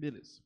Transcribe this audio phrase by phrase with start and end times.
[0.00, 0.40] Beleza.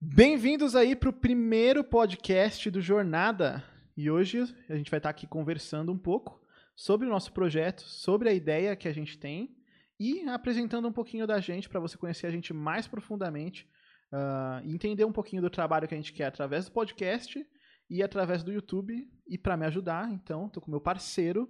[0.00, 3.62] Bem-vindos aí para o primeiro podcast do Jornada.
[3.96, 8.28] E hoje a gente vai estar aqui conversando um pouco sobre o nosso projeto, sobre
[8.28, 9.56] a ideia que a gente tem
[9.96, 13.70] e apresentando um pouquinho da gente para você conhecer a gente mais profundamente
[14.12, 17.46] uh, entender um pouquinho do trabalho que a gente quer através do podcast
[17.88, 19.08] e através do YouTube.
[19.28, 21.48] E para me ajudar, então, estou com meu parceiro,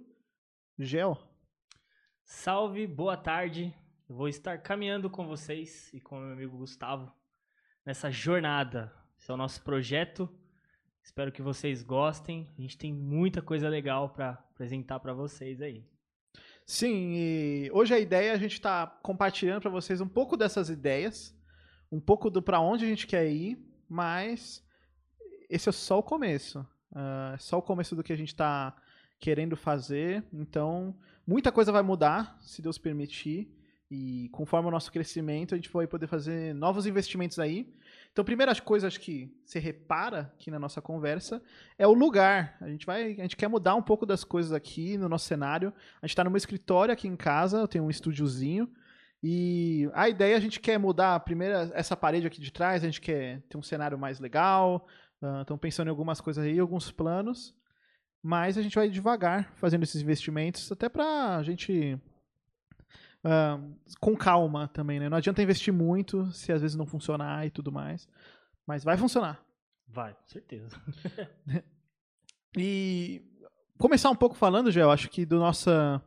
[0.77, 1.17] Gel.
[2.23, 3.73] Salve, boa tarde.
[4.09, 7.13] Eu vou estar caminhando com vocês e com o meu amigo Gustavo
[7.85, 8.91] nessa jornada.
[9.19, 10.27] Esse é o nosso projeto.
[11.03, 12.49] Espero que vocês gostem.
[12.57, 15.85] A gente tem muita coisa legal para apresentar para vocês aí.
[16.65, 20.71] Sim, e hoje a ideia é a gente está compartilhando para vocês um pouco dessas
[20.71, 21.37] ideias,
[21.91, 24.67] um pouco do para onde a gente quer ir, mas
[25.47, 26.67] esse é só o começo.
[26.91, 28.75] Uh, só o começo do que a gente está
[29.19, 30.23] querendo fazer.
[30.33, 30.97] Então,
[31.27, 33.58] muita coisa vai mudar, se Deus permitir.
[33.91, 37.73] E conforme o nosso crescimento, a gente vai poder fazer novos investimentos aí.
[38.11, 41.41] Então, primeira coisa acho que você repara aqui na nossa conversa
[41.77, 42.55] é o lugar.
[42.61, 45.73] A gente vai, a gente quer mudar um pouco das coisas aqui no nosso cenário.
[46.01, 48.69] A gente está no meu escritório aqui em casa, eu tenho um estúdiozinho.
[49.23, 52.85] E a ideia a gente quer mudar a primeira essa parede aqui de trás, a
[52.85, 54.87] gente quer ter um cenário mais legal.
[55.41, 57.55] Estão uh, pensando em algumas coisas aí, alguns planos.
[58.21, 61.97] Mas a gente vai devagar fazendo esses investimentos, até para a gente
[63.23, 65.09] uh, com calma também, né?
[65.09, 68.07] Não adianta investir muito se às vezes não funcionar e tudo mais.
[68.65, 69.43] Mas vai funcionar.
[69.87, 70.75] Vai, com certeza.
[72.57, 73.21] e
[73.77, 76.01] começar um pouco falando, já, eu acho que da nossa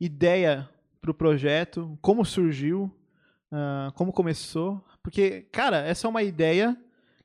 [0.00, 0.68] ideia
[1.00, 2.90] para o projeto, como surgiu,
[3.52, 4.84] uh, como começou.
[5.02, 6.76] Porque, cara, essa é uma ideia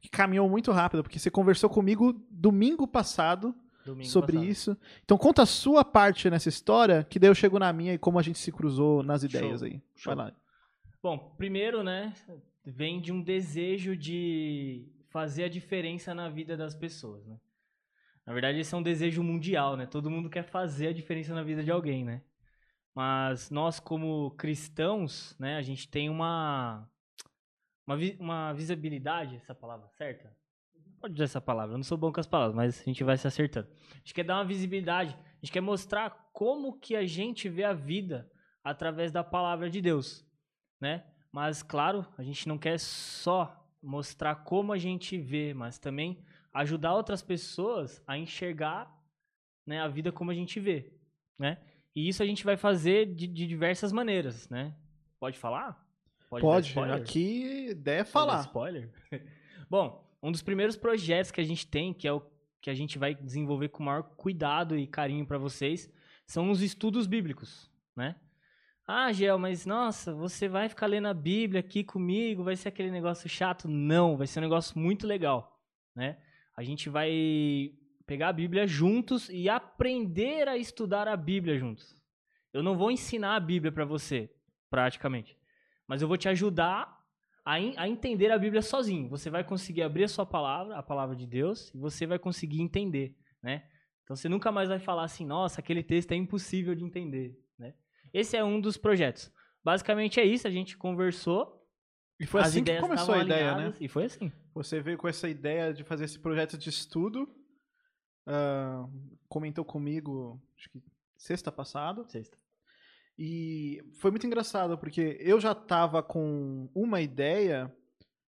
[0.02, 4.50] que caminhou muito rápido, porque você conversou comigo domingo passado Domingo sobre passado.
[4.50, 4.78] isso.
[5.04, 8.18] Então conta a sua parte nessa história, que daí eu chego na minha e como
[8.18, 9.68] a gente se cruzou nas ideias Show.
[9.68, 9.82] aí.
[9.96, 10.16] Show.
[10.16, 10.36] Vai lá.
[11.02, 12.14] Bom, primeiro, né,
[12.66, 17.38] vem de um desejo de fazer a diferença na vida das pessoas, né?
[18.26, 19.86] Na verdade, esse é um desejo mundial, né?
[19.86, 22.22] Todo mundo quer fazer a diferença na vida de alguém, né?
[22.96, 26.88] Mas nós, como cristãos, né, a gente tem uma,
[27.86, 30.34] uma, uma visibilidade, essa palavra certa?
[31.04, 33.18] Pode usar essa palavra, eu não sou bom com as palavras, mas a gente vai
[33.18, 33.68] se acertando.
[33.92, 37.66] A gente quer dar uma visibilidade, a gente quer mostrar como que a gente vê
[37.66, 38.32] a vida
[38.64, 40.26] através da palavra de Deus,
[40.80, 41.04] né?
[41.30, 46.96] Mas claro, a gente não quer só mostrar como a gente vê, mas também ajudar
[46.96, 48.90] outras pessoas a enxergar
[49.68, 50.94] né, a vida como a gente vê,
[51.38, 51.58] né?
[51.94, 54.74] E isso a gente vai fazer de, de diversas maneiras, né?
[55.20, 55.86] Pode falar?
[56.30, 58.40] Pode, Pode aqui ideia é falar.
[58.40, 58.90] spoiler?
[59.70, 62.24] Bom, um dos primeiros projetos que a gente tem, que é o
[62.62, 65.92] que a gente vai desenvolver com o maior cuidado e carinho para vocês,
[66.26, 68.16] são os estudos bíblicos, né?
[68.88, 72.90] Ah, Gel, mas nossa, você vai ficar lendo a Bíblia aqui comigo, vai ser aquele
[72.90, 73.68] negócio chato?
[73.68, 75.62] Não, vai ser um negócio muito legal,
[75.94, 76.18] né?
[76.56, 77.74] A gente vai
[78.06, 81.94] pegar a Bíblia juntos e aprender a estudar a Bíblia juntos.
[82.54, 84.34] Eu não vou ensinar a Bíblia para você,
[84.70, 85.38] praticamente,
[85.86, 87.03] mas eu vou te ajudar
[87.46, 89.10] a, a, entender a Bíblia sozinho.
[89.10, 92.62] Você vai conseguir abrir a sua palavra, a palavra de Deus, e você vai conseguir
[92.62, 93.64] entender, né?
[94.04, 97.74] Então você nunca mais vai falar assim, nossa, aquele texto é impossível de entender, né?
[98.14, 99.32] Esse é um dos projetos.
[99.64, 101.62] Basicamente é isso, a gente conversou.
[102.20, 103.74] E foi assim que começou a ideia, né?
[103.80, 104.32] E foi assim.
[104.54, 107.24] Você veio com essa ideia de fazer esse projeto de estudo,
[108.28, 110.84] uh, comentou comigo, acho que
[111.18, 112.08] sexta passada.
[112.08, 112.38] Sexta.
[113.18, 117.72] E foi muito engraçado, porque eu já tava com uma ideia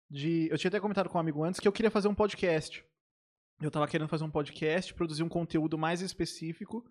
[0.09, 0.47] de.
[0.51, 2.83] Eu tinha até comentado com um amigo antes que eu queria fazer um podcast.
[3.61, 6.83] Eu tava querendo fazer um podcast, produzir um conteúdo mais específico.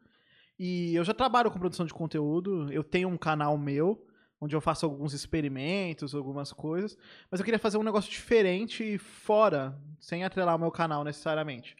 [0.58, 2.72] E eu já trabalho com produção de conteúdo.
[2.72, 4.06] Eu tenho um canal meu,
[4.40, 6.96] onde eu faço alguns experimentos, algumas coisas.
[7.30, 11.76] Mas eu queria fazer um negócio diferente fora, sem atrelar o meu canal necessariamente.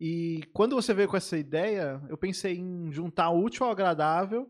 [0.00, 4.48] E quando você veio com essa ideia, eu pensei em juntar o útil ao agradável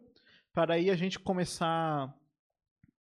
[0.52, 2.14] para aí a gente começar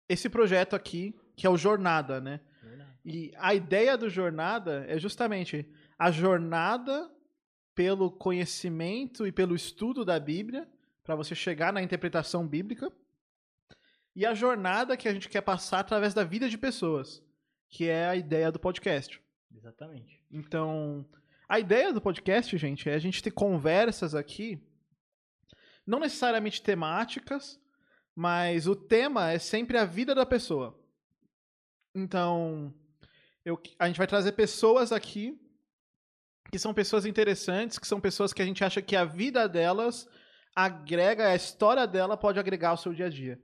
[0.07, 2.41] esse projeto aqui, que é o Jornada, né?
[2.61, 2.91] Verdade.
[3.03, 5.67] E a ideia do Jornada é justamente
[5.97, 7.09] a jornada
[7.73, 10.67] pelo conhecimento e pelo estudo da Bíblia,
[11.03, 12.91] para você chegar na interpretação bíblica,
[14.15, 17.23] e a jornada que a gente quer passar através da vida de pessoas,
[17.69, 19.21] que é a ideia do podcast.
[19.55, 20.21] Exatamente.
[20.29, 21.05] Então,
[21.47, 24.61] a ideia do podcast, gente, é a gente ter conversas aqui
[25.91, 27.59] não necessariamente temáticas,
[28.15, 30.79] mas o tema é sempre a vida da pessoa.
[31.93, 32.73] Então,
[33.43, 35.37] eu, a gente vai trazer pessoas aqui
[36.49, 40.07] que são pessoas interessantes, que são pessoas que a gente acha que a vida delas
[40.55, 43.37] agrega, a história dela pode agregar ao seu dia a dia.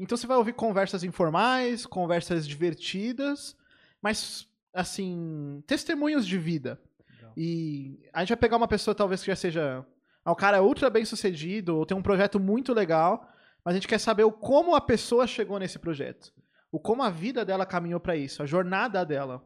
[0.00, 3.54] Então você vai ouvir conversas informais, conversas divertidas,
[4.00, 6.80] mas, assim, testemunhos de vida.
[7.10, 7.32] Legal.
[7.36, 9.84] E a gente vai pegar uma pessoa talvez que já seja.
[10.24, 13.28] Ah, o cara é ultra bem sucedido, ou tem um projeto muito legal,
[13.64, 16.32] mas a gente quer saber o como a pessoa chegou nesse projeto.
[16.72, 19.44] O como a vida dela caminhou para isso, a jornada dela.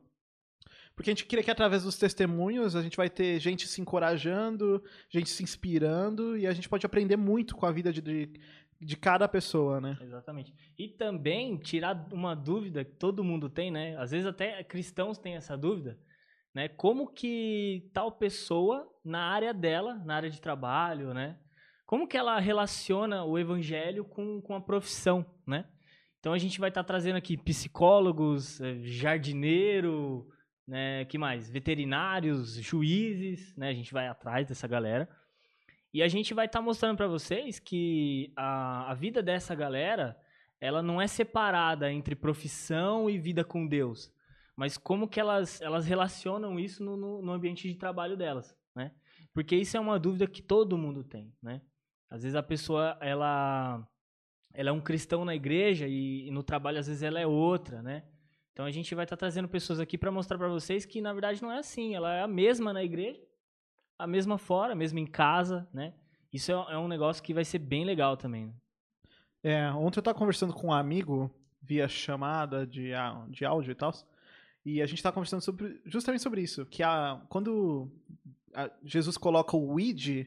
[0.94, 4.82] Porque a gente queria que através dos testemunhos a gente vai ter gente se encorajando,
[5.08, 8.32] gente se inspirando, e a gente pode aprender muito com a vida de, de,
[8.80, 9.96] de cada pessoa, né?
[10.00, 10.52] Exatamente.
[10.76, 13.96] E também tirar uma dúvida que todo mundo tem, né?
[13.96, 15.96] Às vezes até cristãos têm essa dúvida,
[16.58, 16.66] né?
[16.66, 21.38] Como que tal pessoa, na área dela, na área de trabalho, né?
[21.86, 25.66] Como que ela relaciona o evangelho com, com a profissão, né?
[26.18, 30.28] Então a gente vai estar trazendo aqui psicólogos, eh, jardineiro,
[30.66, 31.04] né?
[31.04, 31.48] Que mais?
[31.48, 33.68] Veterinários, juízes, né?
[33.68, 35.08] A gente vai atrás dessa galera.
[35.94, 40.20] E a gente vai estar mostrando para vocês que a, a vida dessa galera,
[40.60, 44.12] ela não é separada entre profissão e vida com Deus,
[44.58, 48.90] mas como que elas, elas relacionam isso no, no, no ambiente de trabalho delas, né?
[49.32, 51.62] Porque isso é uma dúvida que todo mundo tem, né?
[52.10, 53.86] Às vezes a pessoa, ela,
[54.52, 57.80] ela é um cristão na igreja e, e no trabalho às vezes ela é outra,
[57.82, 58.02] né?
[58.52, 61.40] Então a gente vai estar trazendo pessoas aqui para mostrar para vocês que na verdade
[61.40, 63.22] não é assim, ela é a mesma na igreja,
[63.96, 65.94] a mesma fora, a mesma em casa, né?
[66.32, 68.46] Isso é, é um negócio que vai ser bem legal também.
[68.46, 68.54] né?
[69.40, 71.30] É, ontem eu tava conversando com um amigo
[71.62, 72.90] via chamada de,
[73.28, 73.92] de áudio e tal,
[74.64, 77.90] e a gente tava conversando sobre, justamente sobre isso, que a, quando
[78.54, 80.26] a- Jesus coloca o id,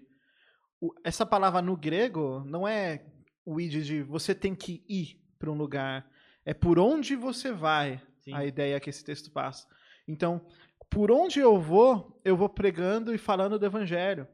[1.03, 3.05] essa palavra no grego não é
[3.45, 6.09] o id de você tem que ir para um lugar,
[6.45, 8.33] é por onde você vai, Sim.
[8.33, 9.67] a ideia que esse texto passa.
[10.07, 10.45] Então,
[10.89, 14.27] por onde eu vou, eu vou pregando e falando do evangelho.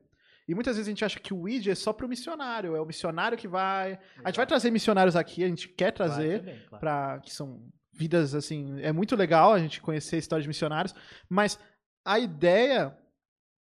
[0.47, 2.81] E muitas vezes a gente acha que o id é só para o missionário, é
[2.81, 6.59] o missionário que vai, a gente vai trazer missionários aqui, a gente quer trazer, também,
[6.69, 6.79] claro.
[6.79, 7.61] para que são
[7.97, 10.93] vidas assim, é muito legal a gente conhecer a história de missionários,
[11.27, 11.59] mas
[12.05, 12.97] a ideia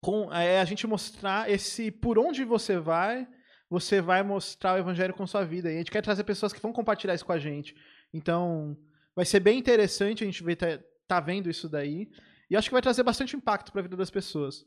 [0.03, 3.27] com é a gente mostrar esse por onde você vai,
[3.71, 5.71] você vai mostrar o evangelho com sua vida.
[5.71, 7.75] E a gente quer trazer pessoas que vão compartilhar isso com a gente.
[8.13, 8.77] Então,
[9.17, 10.79] vai ser bem interessante a gente ver tá,
[11.09, 12.11] tá vendo isso daí.
[12.51, 14.67] E acho que vai trazer bastante impacto para a vida das pessoas.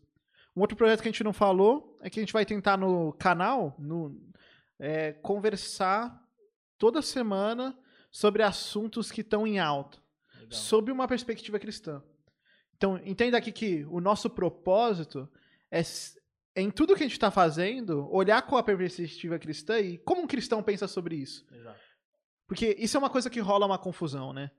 [0.56, 3.14] Um outro projeto que a gente não falou é que a gente vai tentar no
[3.14, 4.20] canal no,
[4.80, 6.20] é, conversar
[6.80, 7.78] toda semana
[8.18, 10.00] sobre assuntos que estão em alta,
[10.34, 10.52] Legal.
[10.52, 12.02] sob uma perspectiva cristã.
[12.76, 15.30] Então, entenda aqui que o nosso propósito
[15.70, 15.84] é,
[16.56, 20.28] em tudo que a gente está fazendo, olhar com a perspectiva cristã e como um
[20.28, 21.46] cristão pensa sobre isso.
[21.52, 21.80] Exato.
[22.48, 24.50] Porque isso é uma coisa que rola uma confusão, né?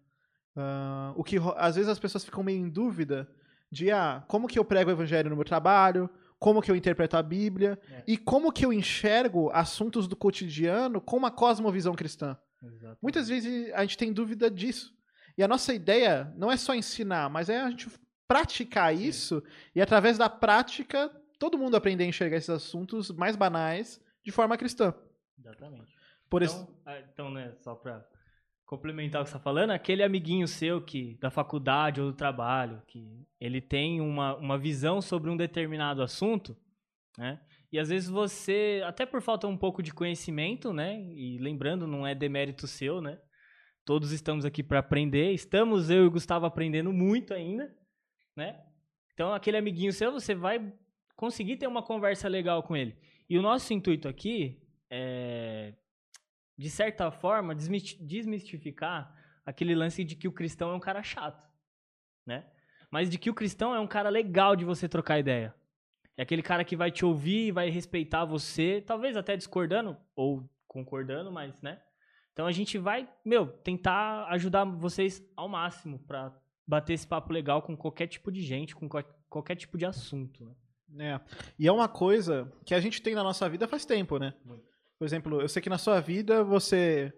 [0.54, 3.28] Ah, o que às vezes as pessoas ficam meio em dúvida
[3.72, 6.08] de ah, como que eu prego o evangelho no meu trabalho,
[6.38, 8.04] como que eu interpreto a Bíblia É.
[8.06, 12.38] e como que eu enxergo assuntos do cotidiano com uma cosmovisão cristã.
[12.62, 12.99] Exato.
[13.02, 14.93] Muitas vezes a gente tem dúvida disso.
[15.37, 17.88] E a nossa ideia não é só ensinar, mas é a gente
[18.26, 19.43] praticar isso
[19.75, 21.08] e através da prática
[21.38, 24.93] todo mundo aprender a enxergar esses assuntos mais banais de forma cristã.
[25.38, 25.96] Exatamente.
[26.28, 28.05] Por Então, isso, ah, então, né, só pra
[28.66, 32.82] complementar o que você tá falando, aquele amiguinho seu que da faculdade ou do trabalho,
[32.87, 36.54] que ele tem uma, uma visão sobre um determinado assunto,
[37.16, 37.40] né?
[37.70, 41.00] E às vezes você, até por falta um pouco de conhecimento, né?
[41.00, 43.20] E lembrando, não é demérito seu, né?
[43.84, 45.32] Todos estamos aqui para aprender.
[45.32, 47.75] Estamos eu e o Gustavo aprendendo muito ainda,
[48.37, 48.62] né?
[49.12, 50.72] Então, aquele amiguinho seu, você vai
[51.16, 52.96] conseguir ter uma conversa legal com ele.
[53.28, 55.75] E o nosso intuito aqui é
[56.58, 59.14] de certa forma, desmistificar
[59.46, 61.48] aquele lance de que o cristão é um cara chato,
[62.26, 62.50] né?
[62.90, 65.54] Mas de que o cristão é um cara legal de você trocar ideia.
[66.18, 71.30] É aquele cara que vai te ouvir, vai respeitar você, talvez até discordando ou concordando,
[71.32, 71.80] mas, né?
[72.32, 77.62] Então a gente vai, meu, tentar ajudar vocês ao máximo pra bater esse papo legal
[77.62, 81.14] com qualquer tipo de gente, com qual- qualquer tipo de assunto, né?
[81.14, 81.20] É.
[81.58, 84.34] E é uma coisa que a gente tem na nossa vida faz tempo, né?
[84.44, 84.64] Muito.
[84.98, 87.12] Por exemplo, eu sei que na sua vida você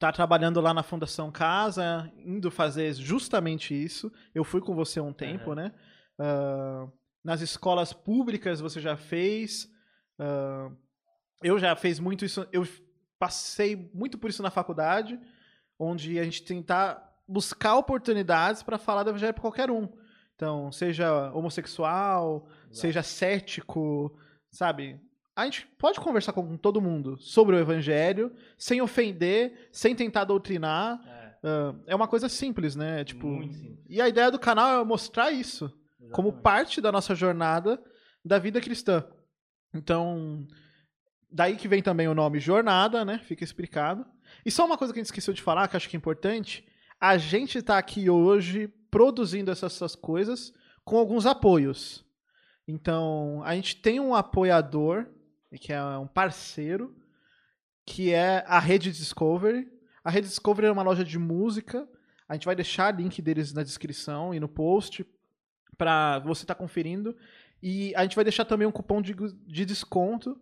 [0.00, 4.12] tá trabalhando lá na Fundação Casa, indo fazer justamente isso.
[4.34, 5.54] Eu fui com você um tempo, Aham.
[5.54, 5.72] né?
[6.18, 6.88] Ah,
[7.24, 9.70] nas escolas públicas você já fez.
[10.18, 10.70] Ah,
[11.42, 12.46] eu já fiz muito isso.
[12.52, 12.66] Eu
[13.18, 15.18] passei muito por isso na faculdade,
[15.78, 19.88] onde a gente tentar buscar oportunidades para falar do evangelho para qualquer um.
[20.34, 24.16] Então, seja homossexual, seja cético,
[24.50, 25.00] sabe?
[25.36, 31.00] A gente pode conversar com todo mundo sobre o evangelho, sem ofender, sem tentar doutrinar.
[31.06, 33.04] É, Ah, é uma coisa simples, né?
[33.04, 33.78] Tipo, muito simples.
[33.88, 35.72] e a ideia do canal é mostrar isso
[36.10, 36.42] como Exatamente.
[36.42, 37.82] parte da nossa jornada
[38.24, 39.04] da vida cristã.
[39.74, 40.46] Então,
[41.30, 43.18] daí que vem também o nome jornada, né?
[43.24, 44.06] Fica explicado.
[44.44, 45.98] E só uma coisa que a gente esqueceu de falar, que eu acho que é
[45.98, 46.66] importante,
[47.00, 50.52] a gente tá aqui hoje produzindo essas, essas coisas
[50.84, 52.04] com alguns apoios.
[52.66, 55.06] Então, a gente tem um apoiador,
[55.60, 56.96] que é um parceiro,
[57.84, 59.68] que é a Rede Discovery.
[60.04, 61.88] A Rede Discovery é uma loja de música.
[62.28, 65.04] A gente vai deixar o link deles na descrição e no post
[65.76, 67.16] para você estar tá conferindo.
[67.62, 69.14] E a gente vai deixar também um cupom de,
[69.46, 70.32] de desconto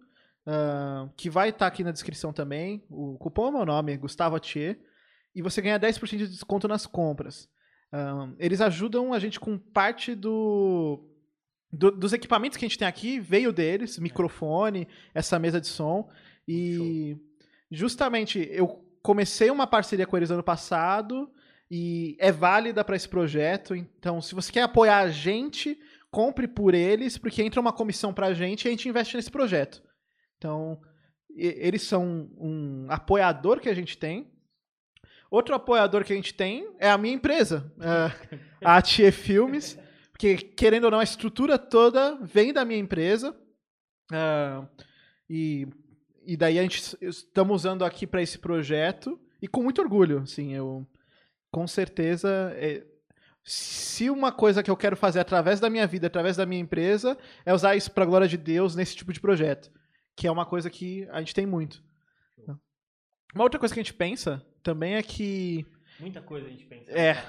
[0.47, 2.85] uh, que vai estar tá aqui na descrição também.
[2.89, 4.79] O cupom é meu nome, Gustavo Atier.
[5.35, 7.49] E você ganha 10% de desconto nas compras.
[7.93, 11.05] Uh, eles ajudam a gente com parte do,
[11.73, 16.09] do, dos equipamentos que a gente tem aqui, veio deles, microfone, essa mesa de som.
[16.47, 17.21] E Show.
[17.71, 21.31] justamente eu comecei uma parceria com eles ano passado
[21.71, 23.75] e é válida para esse projeto.
[23.75, 25.79] Então, se você quer apoiar a gente,
[26.11, 29.31] compre por eles, porque entra uma comissão para a gente e a gente investe nesse
[29.31, 29.83] projeto.
[30.37, 30.81] Então,
[31.37, 34.33] eles são um apoiador que a gente tem.
[35.31, 37.73] Outro apoiador que a gente tem é a minha empresa,
[38.61, 39.79] a Tia Filmes,
[40.11, 43.31] porque, querendo ou não, a estrutura toda vem da minha empresa.
[44.11, 44.69] Uh,
[45.29, 45.69] e,
[46.27, 50.53] e daí a gente estamos usando aqui para esse projeto e com muito orgulho, assim,
[50.53, 50.85] eu
[51.51, 52.85] com certeza é,
[53.43, 57.17] se uma coisa que eu quero fazer através da minha vida, através da minha empresa,
[57.45, 59.71] é usar isso para a glória de Deus nesse tipo de projeto,
[60.15, 61.83] que é uma coisa que a gente tem muito.
[63.35, 65.65] Uma outra coisa que a gente pensa também é que
[65.99, 66.91] muita coisa a gente pensa.
[66.91, 67.25] É.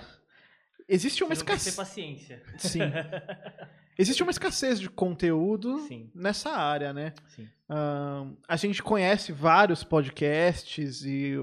[0.87, 1.75] Existe uma escassez.
[1.75, 2.43] paciência.
[2.57, 2.79] Sim.
[3.97, 6.09] Existe uma escassez de conteúdo Sim.
[6.15, 7.13] nessa área, né?
[7.27, 7.47] Sim.
[7.69, 11.35] Uh, a gente conhece vários podcasts e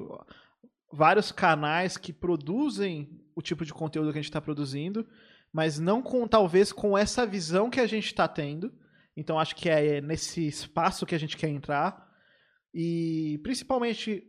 [0.92, 5.06] vários canais que produzem o tipo de conteúdo que a gente está produzindo,
[5.52, 8.72] mas não com talvez com essa visão que a gente está tendo.
[9.16, 12.08] Então acho que é nesse espaço que a gente quer entrar
[12.72, 14.24] e principalmente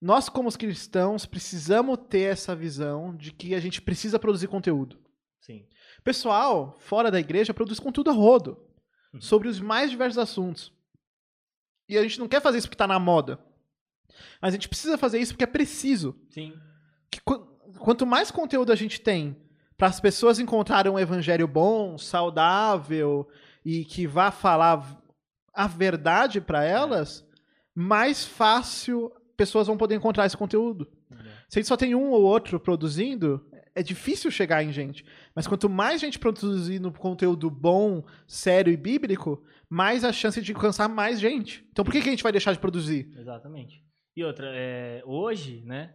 [0.00, 4.98] nós como cristãos precisamos ter essa visão de que a gente precisa produzir conteúdo.
[5.40, 5.66] Sim.
[6.04, 8.62] Pessoal fora da igreja produz conteúdo a rodo
[9.12, 9.20] uhum.
[9.20, 10.72] sobre os mais diversos assuntos.
[11.88, 13.38] E a gente não quer fazer isso porque está na moda.
[14.40, 16.16] Mas a gente precisa fazer isso porque é preciso.
[16.30, 16.52] Sim.
[17.10, 17.20] Que,
[17.78, 19.36] quanto mais conteúdo a gente tem
[19.76, 23.28] para as pessoas encontrarem um evangelho bom, saudável
[23.64, 25.00] e que vá falar
[25.54, 26.70] a verdade para é.
[26.70, 27.40] elas, é.
[27.74, 30.90] mais fácil pessoas vão poder encontrar esse conteúdo.
[31.12, 31.16] É.
[31.48, 35.04] Se a gente só tem um ou outro produzindo, é difícil chegar em gente.
[35.34, 40.88] Mas quanto mais gente produzindo conteúdo bom, sério e bíblico, mais a chance de alcançar
[40.88, 41.64] mais gente.
[41.70, 43.08] Então por que, que a gente vai deixar de produzir?
[43.16, 43.84] Exatamente.
[44.18, 45.94] E outra, é, hoje, né?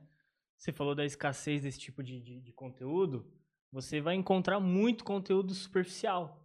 [0.58, 3.30] Você falou da escassez desse tipo de, de, de conteúdo.
[3.70, 6.42] Você vai encontrar muito conteúdo superficial.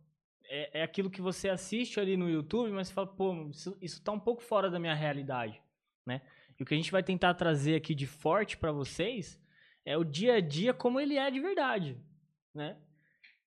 [0.49, 4.11] É, é, aquilo que você assiste ali no YouTube, mas fala, pô, isso, isso tá
[4.11, 5.63] um pouco fora da minha realidade,
[6.05, 6.21] né?
[6.59, 9.41] E o que a gente vai tentar trazer aqui de forte para vocês
[9.85, 11.97] é o dia a dia como ele é de verdade,
[12.53, 12.77] né?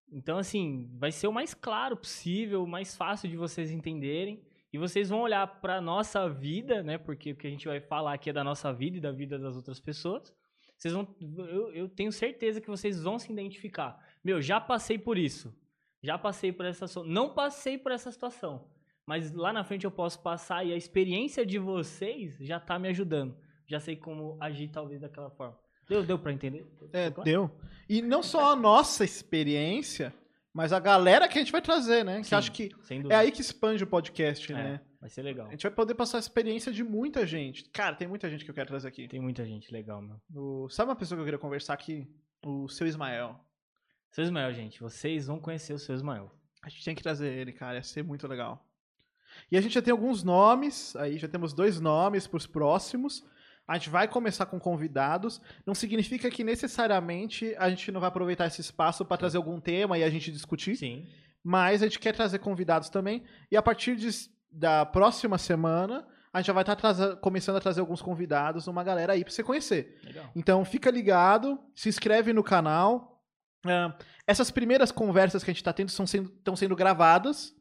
[0.09, 4.41] Então, assim, vai ser o mais claro possível, o mais fácil de vocês entenderem.
[4.73, 6.97] E vocês vão olhar para nossa vida, né?
[6.97, 9.37] Porque o que a gente vai falar aqui é da nossa vida e da vida
[9.37, 10.33] das outras pessoas.
[10.77, 13.99] Vocês vão, eu, eu tenho certeza que vocês vão se identificar.
[14.23, 15.53] Meu, já passei por isso.
[16.01, 18.67] Já passei por essa não passei por essa situação,
[19.05, 22.87] mas lá na frente eu posso passar e a experiência de vocês já tá me
[22.89, 23.37] ajudando.
[23.67, 25.57] Já sei como agir talvez daquela forma.
[25.87, 26.65] Deu, deu para entender?
[26.93, 27.51] É, deu.
[27.87, 30.13] E não só a nossa experiência,
[30.53, 32.21] mas a galera que a gente vai trazer, né?
[32.23, 32.71] Sim, que acho que
[33.09, 34.81] é aí que expande o podcast, é, né?
[34.99, 35.47] Vai ser legal.
[35.47, 37.63] A gente vai poder passar a experiência de muita gente.
[37.69, 39.07] Cara, tem muita gente que eu quero trazer aqui.
[39.07, 40.21] Tem muita gente, legal, meu.
[40.33, 40.69] O...
[40.69, 42.07] Sabe uma pessoa que eu queria conversar aqui?
[42.45, 43.39] O seu Ismael.
[44.11, 46.29] Seu Ismael, gente, vocês vão conhecer o seu Ismael.
[46.61, 48.67] A gente tem que trazer ele, cara, ia ser muito legal.
[49.49, 53.25] E a gente já tem alguns nomes, aí já temos dois nomes para os próximos.
[53.71, 55.39] A gente vai começar com convidados.
[55.65, 59.97] Não significa que necessariamente a gente não vai aproveitar esse espaço para trazer algum tema
[59.97, 60.75] e a gente discutir.
[60.75, 61.07] Sim.
[61.41, 63.23] Mas a gente quer trazer convidados também.
[63.49, 64.09] E a partir de,
[64.51, 68.83] da próxima semana, a gente já vai estar tá começando a trazer alguns convidados, uma
[68.83, 69.97] galera aí para você conhecer.
[70.03, 70.29] Legal.
[70.35, 73.23] Então fica ligado, se inscreve no canal.
[73.65, 73.93] Uh,
[74.27, 77.55] essas primeiras conversas que a gente está tendo estão sendo, sendo gravadas.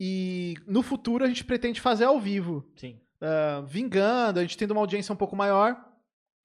[0.00, 2.68] E no futuro a gente pretende fazer ao vivo.
[2.74, 5.76] Sim uh, vingando, a gente tendo uma audiência um pouco maior,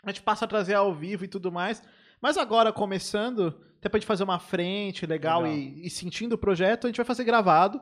[0.04, 1.84] a gente passa a trazer ao vivo e tudo mais.
[2.22, 5.58] Mas agora, começando, até pra gente fazer uma frente legal, legal.
[5.58, 7.82] E, e, sentindo o projeto, a gente vai fazer gravado.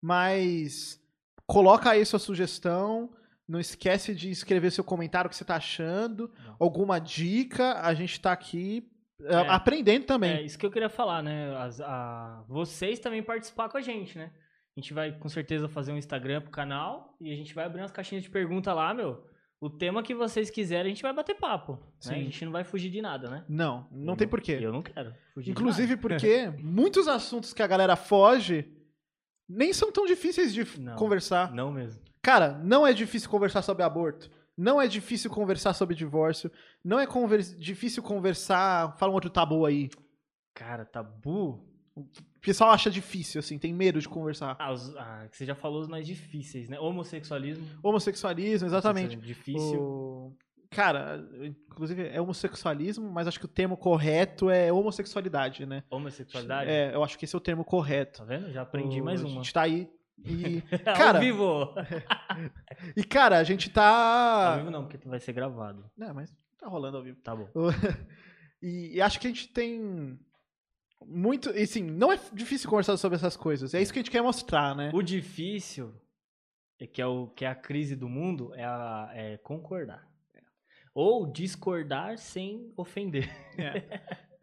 [0.00, 1.00] Mas
[1.46, 3.10] coloca aí sua sugestão.
[3.46, 6.30] Não esquece de escrever seu comentário, o que você tá achando.
[6.44, 6.56] Não.
[6.58, 7.80] Alguma dica.
[7.80, 8.88] A gente tá aqui
[9.22, 10.32] é, aprendendo também.
[10.32, 11.56] É isso que eu queria falar, né?
[11.56, 14.32] As, a, vocês também participar com a gente, né?
[14.76, 17.80] A gente vai com certeza fazer um Instagram pro canal e a gente vai abrir
[17.80, 19.24] umas caixinhas de pergunta lá, meu.
[19.60, 21.74] O tema que vocês quiserem, a gente vai bater papo.
[22.04, 22.14] Né?
[22.16, 23.44] A gente não vai fugir de nada, né?
[23.48, 24.58] Não, não Eu tem porquê.
[24.60, 28.70] Eu não quero fugir Inclusive porque muitos assuntos que a galera foge
[29.48, 30.96] nem são tão difíceis de Não.
[30.96, 31.52] conversar.
[31.52, 32.02] Não mesmo.
[32.20, 34.30] Cara, não é difícil conversar sobre aborto.
[34.56, 36.50] Não é difícil conversar sobre divórcio.
[36.84, 38.96] Não é conver- difícil conversar.
[38.98, 39.88] Fala um outro tabu aí.
[40.54, 41.64] Cara, tabu.
[41.96, 42.04] O
[42.40, 44.56] pessoal acha difícil, assim, tem medo de conversar.
[44.58, 46.78] Ah, os- ah, você já falou os mais difíceis, né?
[46.80, 47.64] Homossexualismo.
[47.82, 49.16] Homossexualismo, exatamente.
[49.16, 49.80] Difícil.
[49.80, 50.36] O-
[50.70, 51.24] Cara,
[51.70, 55.84] inclusive é homossexualismo, mas acho que o termo correto é homossexualidade, né?
[55.88, 56.68] Homossexualidade.
[56.68, 58.18] É, eu acho que esse é o termo correto.
[58.18, 58.50] Tá vendo?
[58.50, 59.34] Já aprendi mais A uma.
[59.36, 59.88] gente tá aí.
[60.24, 61.72] E, Ao cara, vivo!
[62.96, 64.54] e, cara, a gente tá.
[64.54, 65.88] Ao vivo não, porque vai ser gravado.
[65.96, 67.20] Não, mas tá rolando ao vivo.
[67.22, 67.46] Tá bom.
[68.60, 70.18] E, e acho que a gente tem
[71.06, 71.50] muito.
[71.50, 73.74] E sim, não é difícil conversar sobre essas coisas.
[73.74, 74.90] É isso que a gente quer mostrar, né?
[74.94, 75.94] O difícil,
[76.80, 80.08] é que é, o, que é a crise do mundo, é, a- é concordar.
[80.94, 83.28] Ou discordar sem ofender.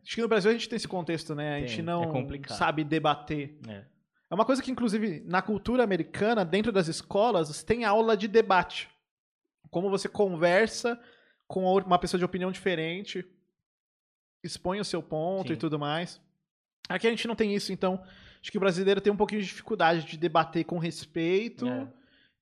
[0.04, 1.56] Acho que no Brasil a gente tem esse contexto, né?
[1.56, 2.58] A Tem, gente é não complicado.
[2.58, 3.58] sabe debater.
[3.68, 3.86] É.
[4.30, 8.90] É uma coisa que, inclusive, na cultura americana, dentro das escolas, tem aula de debate.
[9.70, 11.00] Como você conversa
[11.48, 13.26] com uma pessoa de opinião diferente,
[14.44, 15.54] expõe o seu ponto Sim.
[15.54, 16.20] e tudo mais.
[16.96, 18.02] Aqui a gente não tem isso, então
[18.42, 21.88] acho que o brasileiro tem um pouquinho de dificuldade de debater com respeito É.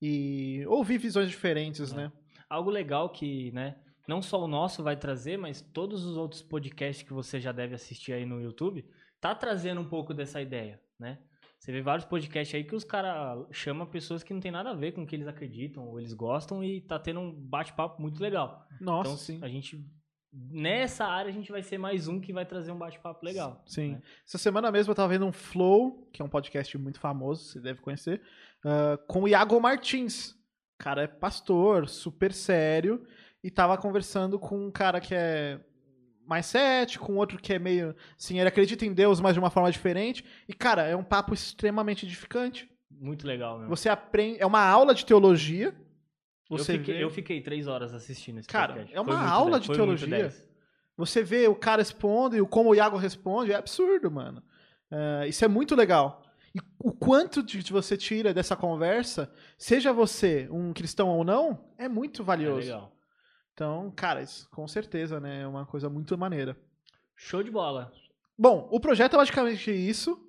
[0.02, 1.96] e ouvir visões diferentes, É.
[1.96, 2.12] né?
[2.50, 3.76] Algo legal que, né,
[4.08, 7.76] não só o nosso vai trazer, mas todos os outros podcasts que você já deve
[7.76, 8.84] assistir aí no YouTube,
[9.22, 11.20] tá trazendo um pouco dessa ideia, né?
[11.60, 14.74] Você vê vários podcasts aí que os caras chamam pessoas que não tem nada a
[14.74, 18.20] ver com o que eles acreditam ou eles gostam e tá tendo um bate-papo muito
[18.24, 18.66] legal.
[18.80, 19.40] Nossa, então, sim.
[19.44, 19.86] a gente
[20.32, 23.62] nessa área a gente vai ser mais um que vai trazer um bate-papo legal.
[23.66, 23.94] Sim.
[23.94, 24.02] né?
[24.26, 27.60] Essa semana mesmo eu tava vendo um Flow, que é um podcast muito famoso, você
[27.60, 28.22] deve conhecer,
[28.64, 30.32] ah, com o Iago Martins.
[30.32, 33.06] O cara é pastor, super sério,
[33.44, 35.60] e tava conversando com um cara que é
[36.26, 37.96] mais cético, um outro que é meio.
[38.18, 40.24] Assim, ele acredita em Deus, mas de uma forma diferente.
[40.48, 42.70] E, cara, é um papo extremamente edificante.
[42.92, 43.76] Muito legal mesmo.
[43.76, 44.40] Você aprende.
[44.40, 45.74] É uma aula de teologia.
[46.50, 48.96] Eu, Você fiquei, vê- eu fiquei três horas assistindo esse Cara, podcast.
[48.98, 50.34] é uma Foi aula de teologia.
[50.98, 54.44] Você vê o cara responde e como o Iago responde, é absurdo, mano.
[54.92, 56.24] É, isso é muito legal.
[56.54, 61.88] E o quanto de você tira dessa conversa, seja você um cristão ou não, é
[61.88, 62.60] muito É valioso.
[62.62, 62.92] legal.
[63.54, 65.42] então, cara, isso com certeza, né?
[65.44, 66.58] É uma coisa muito maneira.
[67.16, 67.92] Show de bola.
[68.38, 70.20] Bom, o projeto é basicamente isso.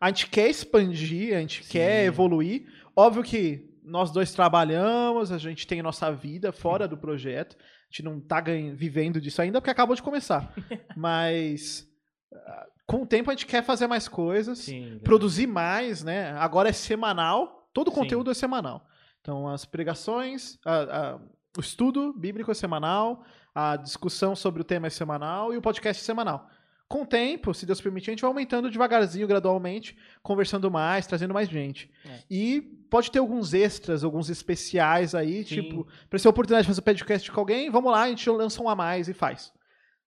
[0.00, 1.70] A gente quer expandir, a gente Sim.
[1.72, 2.66] quer evoluir.
[2.96, 7.56] Óbvio que nós dois trabalhamos, a gente tem nossa vida fora do projeto.
[7.58, 10.52] A gente não tá ganha- vivendo disso ainda porque acabou de começar.
[10.96, 11.86] Mas
[12.32, 14.98] ah, com o tempo a gente quer fazer mais coisas, Sim.
[15.02, 16.32] produzir mais, né?
[16.32, 17.96] Agora é semanal, todo o Sim.
[18.00, 18.86] conteúdo é semanal.
[19.20, 20.74] Então as pregações, a-
[21.14, 21.18] a-
[21.56, 23.24] o estudo bíblico é semanal,
[23.54, 26.48] a discussão sobre o tema é semanal e o podcast é semanal.
[26.88, 31.34] Com o tempo, se Deus permitir, a gente vai aumentando devagarzinho, gradualmente, conversando mais, trazendo
[31.34, 31.90] mais gente.
[32.06, 32.20] É.
[32.30, 35.62] E pode ter alguns extras, alguns especiais aí, Sim.
[35.62, 38.62] tipo, para ser a oportunidade de fazer podcast com alguém, vamos lá, a gente lança
[38.62, 39.52] um a mais e faz.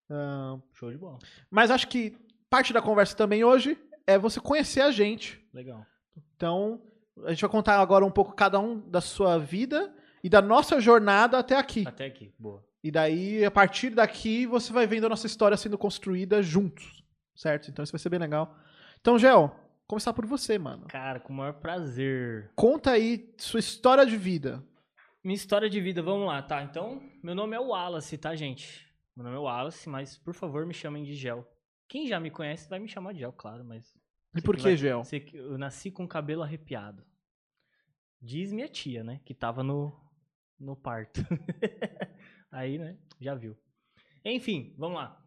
[0.10, 1.20] Ah, Show de bola.
[1.52, 2.18] mas acho que
[2.50, 5.40] parte da conversa também hoje é você conhecer a gente.
[5.54, 5.86] Legal.
[6.36, 6.82] Então,
[7.26, 10.82] a gente vai contar agora um pouco cada um da sua vida e da nossa
[10.82, 11.84] jornada até aqui.
[11.88, 12.34] Até aqui.
[12.40, 12.64] Boa.
[12.84, 17.04] E daí, a partir daqui, você vai vendo a nossa história sendo construída juntos,
[17.36, 17.70] certo?
[17.70, 18.58] Então isso vai ser bem legal.
[19.00, 19.56] Então, Gel,
[19.88, 20.88] começar por você, mano.
[20.88, 22.52] Cara, com o maior prazer.
[22.56, 24.64] Conta aí sua história de vida.
[25.24, 26.64] Minha história de vida, vamos lá, tá?
[26.64, 28.88] Então, meu nome é Wallace, tá, gente?
[29.16, 31.48] Meu nome é Wallace, mas por favor me chamem de Gel.
[31.88, 33.94] Quem já me conhece vai me chamar de Gel, claro, mas.
[34.36, 35.04] E por que que, vai- Gel?
[35.34, 37.04] Eu nasci com o cabelo arrepiado.
[38.20, 39.20] Diz minha tia, né?
[39.26, 39.92] Que tava no,
[40.60, 41.22] no parto.
[42.52, 42.98] Aí, né?
[43.20, 43.58] Já viu.
[44.26, 45.18] Enfim, vamos lá.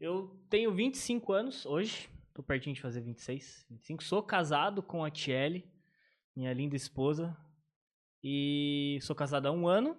[0.00, 2.08] Eu tenho 25 anos hoje.
[2.32, 3.66] Tô pertinho de fazer 26.
[3.68, 4.02] 25.
[4.02, 5.70] Sou casado com a Tiele,
[6.34, 7.36] minha linda esposa.
[8.24, 9.96] E sou casado há um ano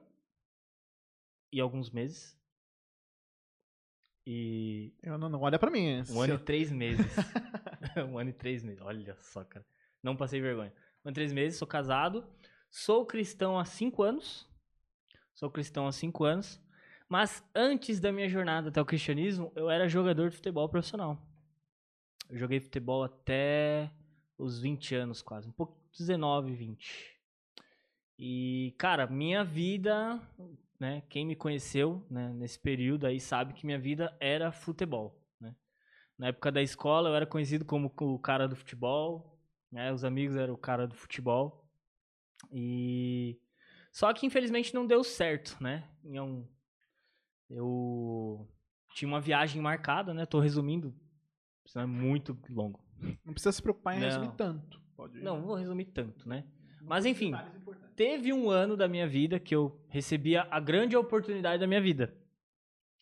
[1.52, 2.40] e alguns meses.
[4.26, 6.04] E Eu não, não olha pra mim.
[6.10, 7.06] um ano e três meses.
[8.10, 8.82] um ano e três meses.
[8.82, 9.66] Olha só, cara.
[10.02, 10.74] Não passei vergonha.
[11.04, 12.28] Um ano e três meses, sou casado.
[12.70, 14.48] Sou cristão há cinco anos.
[15.34, 16.62] Sou cristão há cinco anos.
[17.12, 21.22] Mas antes da minha jornada até o cristianismo, eu era jogador de futebol profissional.
[22.30, 23.92] Eu joguei futebol até
[24.38, 25.46] os 20 anos quase.
[25.46, 27.20] Um pouco, 19, 20.
[28.18, 30.22] E, cara, minha vida,
[30.80, 31.04] né?
[31.10, 35.22] Quem me conheceu né, nesse período aí sabe que minha vida era futebol.
[35.38, 35.54] Né?
[36.18, 39.38] Na época da escola eu era conhecido como o cara do futebol,
[39.70, 39.92] né?
[39.92, 41.70] Os amigos eram o cara do futebol.
[42.54, 43.38] E
[43.92, 45.90] Só que infelizmente não deu certo, né?
[46.06, 46.48] Em um-
[47.54, 48.48] Eu
[48.94, 50.26] tinha uma viagem marcada, né?
[50.26, 50.96] Tô resumindo,
[51.66, 52.84] senão é muito longo.
[53.26, 54.08] Não precisa se preocupar em Não.
[54.08, 54.82] resumir tanto.
[54.96, 56.46] Pode Não, não vou resumir tanto, né?
[56.82, 57.34] Mas enfim,
[57.96, 62.16] teve um ano da minha vida que eu recebia a grande oportunidade da minha vida,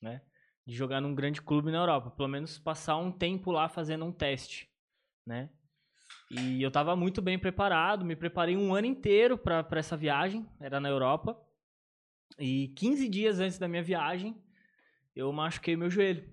[0.02, 0.22] né?
[0.66, 4.12] De jogar num grande clube na Europa, pelo menos passar um tempo lá fazendo um
[4.12, 4.70] teste,
[5.26, 5.50] né?
[6.32, 10.80] E eu tava muito bem preparado, me preparei um ano inteiro pra essa viagem, era
[10.80, 11.40] na Europa.
[12.40, 14.36] E 15 dias antes da minha viagem,
[15.16, 16.24] eu machuquei meu joelho.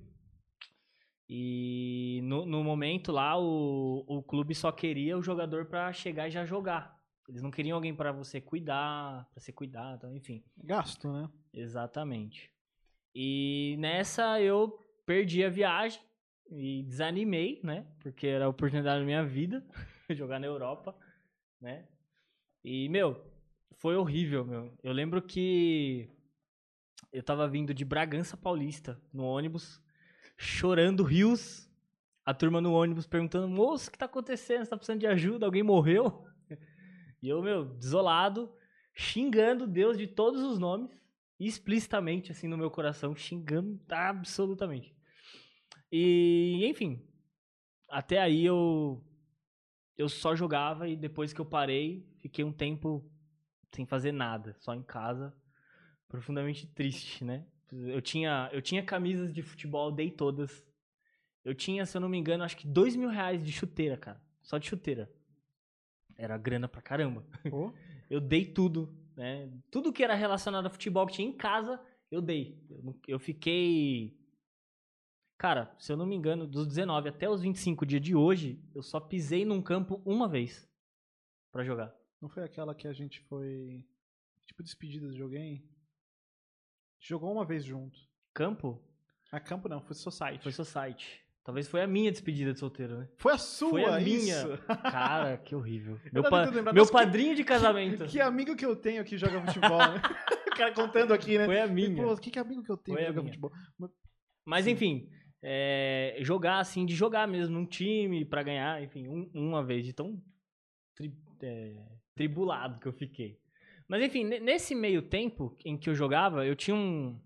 [1.28, 6.30] E no, no momento lá, o, o clube só queria o jogador pra chegar e
[6.30, 6.96] já jogar.
[7.28, 10.44] Eles não queriam alguém pra você cuidar, pra ser cuidado, então, enfim.
[10.56, 11.28] Gasto, né?
[11.52, 12.52] Exatamente.
[13.12, 16.00] E nessa eu perdi a viagem
[16.48, 17.84] e desanimei, né?
[17.98, 19.66] Porque era a oportunidade da minha vida
[20.10, 20.96] jogar na Europa,
[21.60, 21.88] né?
[22.62, 23.20] E, meu,
[23.78, 24.72] foi horrível, meu.
[24.82, 26.08] Eu lembro que
[27.12, 29.80] eu tava vindo de Bragança Paulista no ônibus,
[30.36, 31.70] chorando rios.
[32.24, 34.64] A turma no ônibus perguntando: moço, o que tá acontecendo?
[34.64, 35.46] Você tá precisando de ajuda?
[35.46, 36.24] Alguém morreu?
[37.22, 38.52] E eu, meu, desolado,
[38.94, 41.02] xingando Deus de todos os nomes,
[41.40, 44.94] explicitamente, assim, no meu coração, xingando absolutamente.
[45.90, 47.02] E, enfim,
[47.88, 49.02] até aí eu,
[49.96, 53.10] eu só jogava e depois que eu parei, fiquei um tempo
[53.74, 55.34] sem fazer nada, só em casa,
[56.08, 57.46] profundamente triste, né?
[57.72, 60.64] Eu tinha, eu tinha camisas de futebol, dei todas.
[61.44, 64.20] Eu tinha, se eu não me engano, acho que dois mil reais de chuteira, cara.
[64.42, 65.10] Só de chuteira.
[66.16, 67.24] Era grana pra caramba.
[67.50, 67.72] Pô,
[68.08, 69.50] Eu dei tudo, né?
[69.70, 72.64] Tudo que era relacionado a futebol que tinha em casa, eu dei.
[72.70, 74.16] Eu, eu fiquei.
[75.36, 78.82] Cara, se eu não me engano, dos 19 até os 25 dias de hoje, eu
[78.82, 80.70] só pisei num campo uma vez
[81.52, 81.94] pra jogar.
[82.26, 83.84] Não foi aquela que a gente foi.
[84.46, 85.64] Tipo, despedida de alguém?
[87.00, 87.98] Jogou uma vez junto.
[88.34, 88.82] Campo
[89.30, 90.42] A campo não, foi Society.
[90.42, 91.20] foi Society.
[91.44, 93.08] Talvez foi a minha despedida de solteiro, né?
[93.18, 94.16] Foi a sua, Foi a minha.
[94.18, 94.48] isso.
[94.82, 96.00] Cara, que horrível.
[96.06, 98.04] Eu Meu, pa- lembrar, meu nossa, que- padrinho de casamento.
[98.06, 100.02] Que amigo que eu tenho que joga futebol, né?
[100.52, 101.44] o cara contando aqui, né?
[101.46, 101.94] Foi a minha.
[102.02, 103.32] Pô, que, que amigo que eu tenho Foi que joga minha.
[103.32, 103.52] futebol?
[104.44, 105.08] Mas enfim,
[105.40, 109.92] é, jogar assim, de jogar mesmo num time pra ganhar, enfim, um- uma vez, de
[109.92, 110.20] tão
[110.96, 111.76] tri- é,
[112.16, 113.38] tribulado que eu fiquei.
[113.86, 117.20] Mas enfim, ne- nesse meio tempo em que eu jogava, eu tinha um-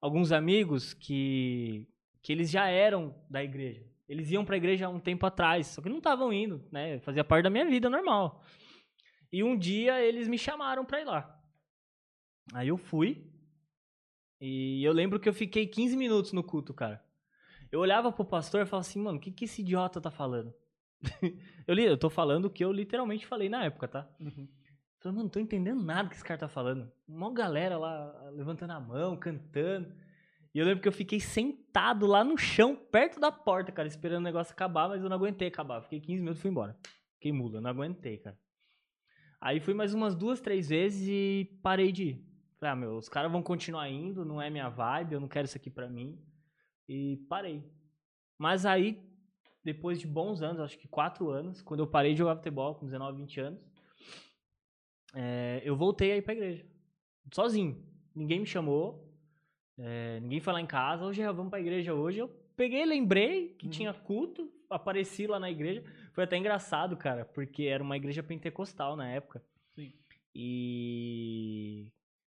[0.00, 1.88] alguns amigos que,
[2.22, 3.86] que eles já eram da igreja.
[4.08, 6.98] Eles iam pra igreja há um tempo atrás, só que não estavam indo, né?
[7.00, 8.44] Fazia parte da minha vida normal.
[9.32, 11.40] E um dia eles me chamaram pra ir lá.
[12.52, 13.24] Aí eu fui.
[14.40, 17.02] E eu lembro que eu fiquei 15 minutos no culto, cara.
[17.70, 20.52] Eu olhava pro pastor e falava assim, mano, o que, que esse idiota tá falando?
[21.66, 24.08] eu, li, eu tô falando o que eu literalmente falei na época, tá?
[24.20, 24.48] Uhum.
[25.00, 26.90] Falei, mano, não tô entendendo nada que esse cara tá falando.
[27.08, 29.92] Uma galera lá levantando a mão, cantando.
[30.54, 34.20] E eu lembro que eu fiquei sentado lá no chão, perto da porta, cara, esperando
[34.20, 35.82] o negócio acabar, mas eu não aguentei acabar.
[35.82, 36.76] Fiquei 15 minutos e fui embora.
[37.14, 38.38] Fiquei mula, não aguentei, cara.
[39.40, 42.32] Aí fui mais umas duas, três vezes e parei de ir.
[42.60, 45.46] Falei, ah, meu, os caras vão continuar indo, não é minha vibe, eu não quero
[45.46, 46.16] isso aqui pra mim.
[46.88, 47.64] E parei.
[48.38, 49.02] Mas aí,
[49.64, 52.84] depois de bons anos, acho que quatro anos, quando eu parei de jogar futebol, com
[52.86, 53.60] 19, 20 anos,
[55.14, 56.64] é, eu voltei aí pra igreja.
[57.32, 57.82] Sozinho.
[58.14, 59.08] Ninguém me chamou.
[59.78, 61.04] é, ninguém foi lá em casa.
[61.04, 62.18] Hoje vamos pra igreja hoje.
[62.18, 63.70] Eu peguei, lembrei que Uhum.
[63.72, 64.52] tinha culto.
[64.68, 65.82] Apareci lá na igreja.
[66.12, 69.42] Foi até engraçado, cara, porque era uma igreja pentecostal na época.
[69.74, 69.92] Sim.
[70.34, 71.90] E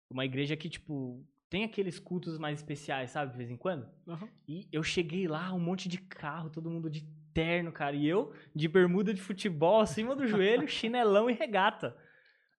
[0.10, 3.88] uma igreja que, tipo, tem aqueles cultos mais especiais, sabe, de vez em quando?
[4.08, 4.28] Uhum.
[4.48, 7.06] E eu cheguei lá, um monte de carro, todo mundo de
[7.40, 7.96] terno, cara.
[7.96, 11.96] E eu, de bermuda de futebol, acima do joelho, chinelão e regata.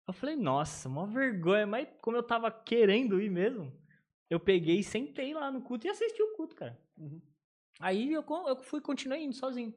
[0.08, 1.66] Eu falei, nossa, uma vergonha.
[1.66, 3.70] Mas como eu tava querendo ir mesmo,
[4.30, 6.80] eu peguei e sentei lá no culto e assisti o culto, cara.
[6.96, 7.20] Uhum.
[7.78, 9.74] Aí eu, eu fui, continuei indo sozinho.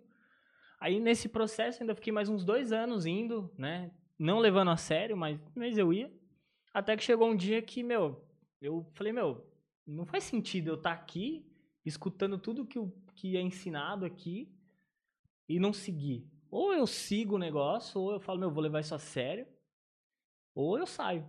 [0.79, 3.91] Aí nesse processo ainda fiquei mais uns dois anos indo, né?
[4.17, 6.11] Não levando a sério, mas, mas eu ia.
[6.73, 8.25] Até que chegou um dia que, meu,
[8.61, 9.45] eu falei, meu,
[9.85, 11.45] não faz sentido eu estar aqui,
[11.85, 14.52] escutando tudo que, o, que é ensinado aqui
[15.55, 16.27] e não seguir.
[16.49, 19.47] Ou eu sigo o negócio, ou eu falo, meu, vou levar isso a sério,
[20.55, 21.25] ou eu saio.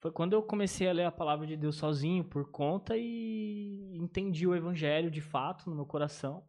[0.00, 4.46] Foi quando eu comecei a ler a palavra de Deus sozinho, por conta, e entendi
[4.46, 6.44] o evangelho de fato no meu coração.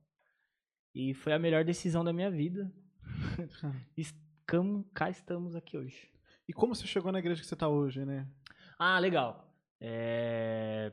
[0.93, 2.71] E foi a melhor decisão da minha vida.
[3.97, 6.09] Escam- cá estamos aqui hoje.
[6.47, 8.27] E como você chegou na igreja que você tá hoje, né?
[8.77, 9.53] Ah, legal.
[9.79, 10.91] É,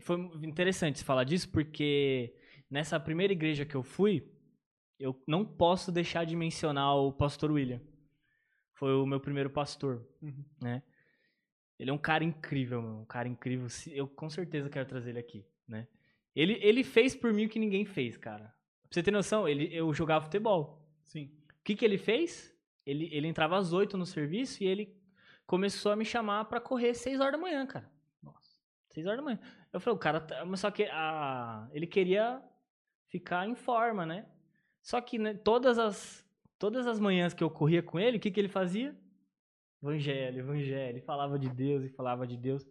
[0.00, 2.34] Foi interessante você falar disso, porque
[2.70, 4.31] nessa primeira igreja que eu fui,
[5.02, 7.80] eu não posso deixar de mencionar o pastor William.
[8.74, 10.44] Foi o meu primeiro pastor, Uhum.
[10.60, 10.82] né?
[11.78, 13.66] Ele é um cara incrível, um cara incrível.
[13.90, 15.88] Eu com certeza quero trazer ele aqui, né?
[16.34, 18.44] Ele, ele fez por mim o que ninguém fez, cara.
[18.44, 20.88] Pra você ter noção, ele, eu jogava futebol.
[21.04, 21.24] Sim.
[21.60, 22.54] O que, que ele fez?
[22.86, 24.96] Ele, ele entrava às 8 no serviço e ele
[25.46, 27.90] começou a me chamar pra correr 6 horas da manhã, cara.
[28.22, 28.56] Nossa.
[28.90, 29.40] 6 horas da manhã.
[29.72, 30.20] Eu falei, o cara.
[30.20, 30.44] Tá...
[30.44, 31.68] Mas só que a...
[31.72, 32.40] ele queria
[33.08, 34.26] ficar em forma, né?
[34.82, 36.26] Só que né, todas, as,
[36.58, 38.96] todas as manhãs que eu corria com ele, o que, que ele fazia?
[39.82, 41.02] Evangelho, evangelho.
[41.02, 42.66] Falava de Deus e falava de Deus.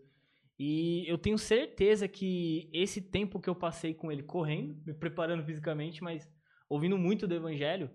[0.60, 5.44] E eu tenho certeza que esse tempo que eu passei com ele correndo, me preparando
[5.44, 6.30] fisicamente, mas
[6.70, 7.90] ouvindo muito do evangelho,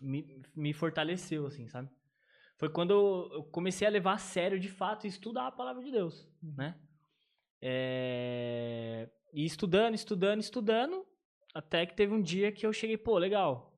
[0.00, 1.90] me, me fortaleceu, assim, sabe?
[2.58, 5.90] Foi quando eu, eu comecei a levar a sério, de fato, estudar a palavra de
[5.90, 6.78] Deus, né?
[7.60, 11.03] É, E estudando, estudando, estudando,
[11.54, 13.72] até que teve um dia que eu cheguei, pô, legal.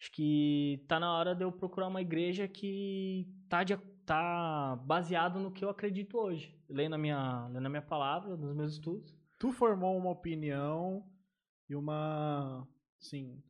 [0.00, 5.38] Acho que tá na hora de eu procurar uma igreja que tá, de, tá baseado
[5.38, 6.56] no que eu acredito hoje.
[6.68, 9.14] Lendo a minha, lendo a minha palavra, nos meus estudos.
[9.38, 11.04] Tu formou uma opinião
[11.68, 12.66] e uma.
[12.98, 13.42] Sim.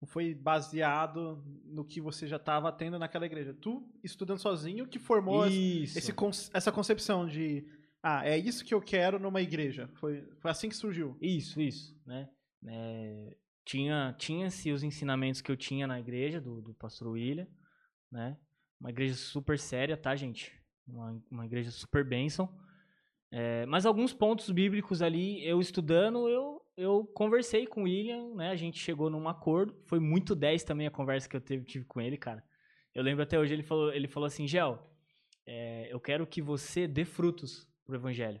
[0.00, 3.54] Não foi baseado no que você já estava tendo naquela igreja.
[3.54, 5.96] Tu, estudando sozinho, que formou Isso.
[5.96, 7.66] esse, essa concepção de.
[8.02, 9.88] Ah, é isso que eu quero numa igreja.
[9.94, 11.16] Foi, foi assim que surgiu.
[11.22, 12.28] Isso, isso, né?
[12.66, 17.46] É, tinha tinha-se os ensinamentos que eu tinha na igreja do, do pastor William,
[18.10, 18.36] né?
[18.80, 20.52] Uma igreja super séria, tá, gente?
[20.86, 22.54] Uma, uma igreja super bênção.
[23.30, 28.50] É, mas alguns pontos bíblicos ali, eu estudando, eu, eu conversei com o William, né?
[28.50, 29.74] A gente chegou num acordo.
[29.86, 32.44] Foi muito 10 também a conversa que eu teve, tive com ele, cara.
[32.94, 34.78] Eu lembro até hoje, ele falou, ele falou assim, Gel,
[35.46, 38.40] é, eu quero que você dê frutos pro evangelho.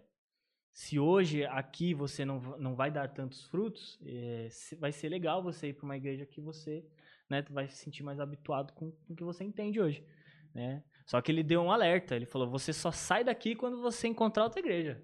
[0.74, 5.40] Se hoje aqui você não, não vai dar tantos frutos, é, se- vai ser legal
[5.40, 6.84] você ir para uma igreja que você
[7.30, 10.04] né, vai se sentir mais habituado com, com o que você entende hoje.
[10.52, 10.82] Né?
[11.06, 14.42] Só que ele deu um alerta, ele falou, você só sai daqui quando você encontrar
[14.42, 15.00] outra igreja.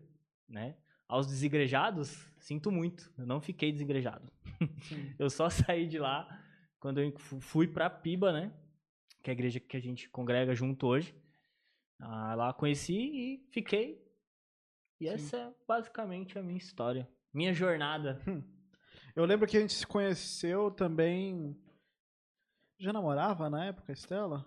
[0.48, 0.74] Né?
[1.06, 4.28] Aos desigrejados, sinto muito, eu não fiquei desigrejado.
[5.20, 6.26] eu só saí de lá
[6.80, 8.52] quando eu fu- fui para Piba, né?
[9.22, 11.14] que é a igreja que a gente congrega junto hoje.
[12.00, 14.02] Ah, lá conheci e fiquei.
[15.00, 15.14] E Sim.
[15.14, 17.08] essa é basicamente a minha história.
[17.32, 18.20] Minha jornada.
[19.16, 21.56] Eu lembro que a gente se conheceu também.
[22.78, 24.44] Já namorava na época, Estela?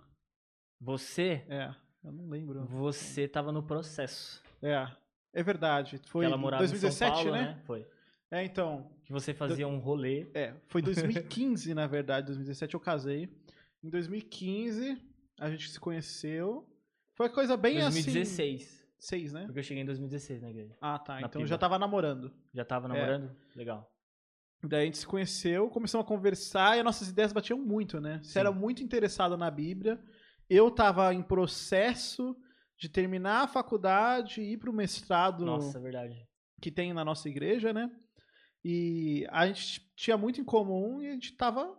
[0.79, 2.65] Você, É, eu não lembro.
[2.65, 4.41] você tava no processo.
[4.61, 4.87] É,
[5.33, 5.99] é verdade.
[6.07, 7.41] Foi que ela em em 2017, São Paulo, né?
[7.55, 7.61] né?
[7.65, 7.87] Foi.
[8.31, 8.91] É, então.
[9.05, 10.29] Que você fazia um rolê.
[10.33, 12.27] É, foi 2015, na verdade.
[12.27, 13.29] 2017 eu casei.
[13.83, 14.97] Em 2015
[15.39, 16.67] a gente se conheceu.
[17.15, 18.01] Foi coisa bem assim.
[18.03, 18.82] 2016.
[19.05, 19.45] 6, né?
[19.45, 20.75] Porque eu cheguei em 2016 na igreja.
[20.81, 21.13] Ah, tá.
[21.15, 21.47] Na Então Piba.
[21.47, 22.33] já tava namorando.
[22.53, 23.35] Já tava namorando?
[23.55, 23.89] Legal.
[24.65, 28.19] Daí a gente se conheceu, começamos a conversar e as nossas ideias batiam muito, né?
[28.23, 28.39] Você Sim.
[28.39, 30.01] era muito interessado na Bíblia.
[30.49, 32.35] Eu tava em processo
[32.77, 36.27] de terminar a faculdade e ir pro mestrado Nossa, é verdade.
[36.61, 37.89] que tem na nossa igreja, né?
[38.63, 41.77] E a gente tinha muito em comum e a gente tava.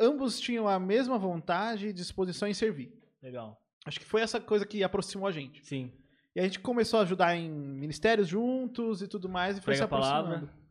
[0.00, 2.92] Ambos tinham a mesma vontade e disposição em servir.
[3.22, 3.60] Legal.
[3.86, 5.64] Acho que foi essa coisa que aproximou a gente.
[5.64, 5.92] Sim.
[6.34, 9.78] E a gente começou a ajudar em ministérios juntos e tudo mais e foi Prega
[9.78, 10.34] se a palavra.
[10.36, 10.64] aproximando.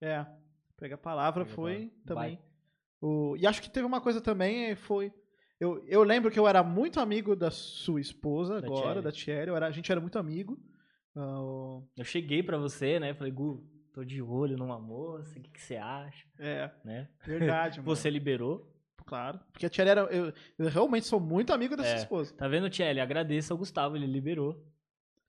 [0.00, 0.26] É,
[0.76, 2.04] prega a palavra Prega a foi palavra.
[2.06, 2.38] também.
[3.00, 5.12] O, e acho que teve uma coisa também, eh, foi.
[5.60, 9.02] Eu, eu lembro que eu era muito amigo da sua esposa Da agora, Thierry.
[9.02, 9.50] da Thierry.
[9.50, 10.56] Era, a gente era muito amigo.
[11.16, 13.12] O- Eu cheguei pra você, né?
[13.14, 16.24] Falei, Gu, tô de olho numa moça, o que, que você acha?
[16.38, 17.08] é, Né?
[17.26, 17.84] verdade, mano.
[17.96, 18.72] Você liberou.
[19.04, 19.40] Claro.
[19.52, 20.00] Porque a Thierry era.
[20.02, 21.96] Eu, eu realmente sou muito amigo da sua É.
[21.96, 22.34] esposa.
[22.36, 23.00] Tá vendo, Tchelle?
[23.00, 24.62] Agradeço ao Gustavo, ele liberou.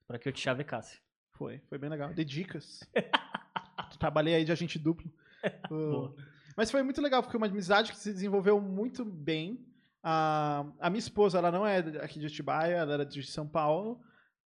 [0.09, 0.99] Pra que eu te chavecasse.
[1.33, 2.11] Foi, foi bem legal.
[2.15, 2.79] Dei dicas.
[3.99, 5.11] Trabalhei aí de agente duplo.
[5.69, 6.15] O- Boa.
[6.57, 9.65] Mas foi muito legal, porque uma amizade que se desenvolveu muito bem.
[10.03, 14.01] A, a minha esposa, ela não é aqui de Atibaia, ela era de São Paulo,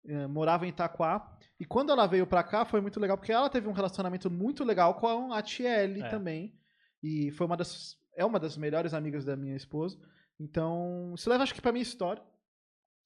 [0.05, 1.37] eh, morava em Itaquá.
[1.59, 4.63] E quando ela veio pra cá, foi muito legal, porque ela teve um relacionamento muito
[4.65, 6.09] legal com a Tiele É.
[6.09, 6.53] também.
[7.03, 7.95] E foi uma das.
[8.17, 9.97] É uma das melhores amigas da minha esposa.
[10.39, 12.21] Então, isso leva, acho que, pra minha história.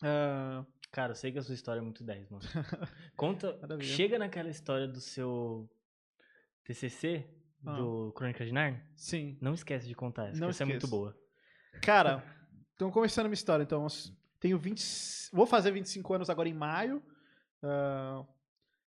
[0.02, 0.66] Ah,
[0.96, 2.42] Cara, eu sei que a sua história é muito 10, mano.
[3.18, 3.58] Conta.
[3.62, 3.94] Maravilha.
[3.94, 5.70] Chega naquela história do seu
[6.64, 7.28] TCC,
[7.66, 7.74] Ah.
[7.76, 8.82] do Crônica de Narnia.
[8.96, 9.38] sim.
[9.42, 11.14] Não esquece de contar essa, Não essa é muito boa.
[11.82, 12.24] Cara,
[12.76, 13.62] então começando a minha história.
[13.64, 13.86] Então,
[14.40, 14.82] tenho 20.
[15.34, 17.04] Vou fazer 25 anos agora em maio.
[17.62, 18.24] Ah,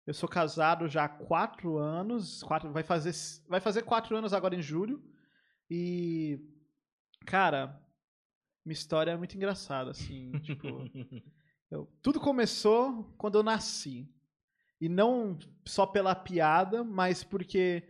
[0.06, 2.44] eu sou casado já há 4 anos.
[2.44, 3.14] Quatro, vai, fazer,
[3.50, 5.04] vai fazer 4 anos agora em julho.
[5.68, 6.40] E.
[7.26, 7.82] Cara,
[8.64, 10.32] minha história é muito engraçada, assim.
[10.44, 10.68] tipo,
[11.72, 14.08] eu- tudo começou quando eu nasci.
[14.82, 17.84] E não só pela piada, mas porque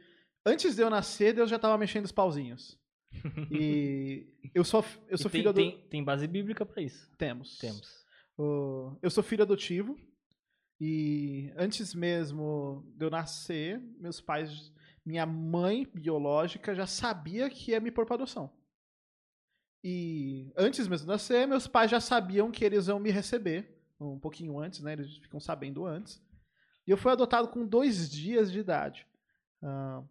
[0.45, 2.79] antes de eu nascer, Deus já tava mexendo os pauzinhos.
[3.51, 5.55] E eu sou, eu sou tem, filho do.
[5.57, 7.09] tem, tem base bíblica pra isso.
[7.17, 7.57] Temos.
[7.57, 8.05] Temos.
[8.37, 9.97] Eu sou filho adotivo.
[10.79, 14.71] E antes mesmo de eu nascer, meus pais,
[15.05, 18.51] minha mãe biológica já sabia que ia me pôr para adoção.
[19.87, 24.17] E antes mesmo de nascer, meus pais já sabiam que eles iam me receber, um
[24.17, 24.93] pouquinho antes, né?
[24.93, 26.19] Eles ficam sabendo antes.
[26.87, 29.05] E eu fui adotado com dois dias de idade.
[29.61, 30.03] Uh,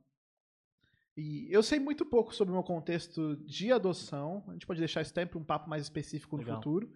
[1.17, 4.45] e eu sei muito pouco sobre o meu contexto de adoção.
[4.47, 6.59] A gente pode deixar isso até para um papo mais específico no Legal.
[6.59, 6.87] futuro.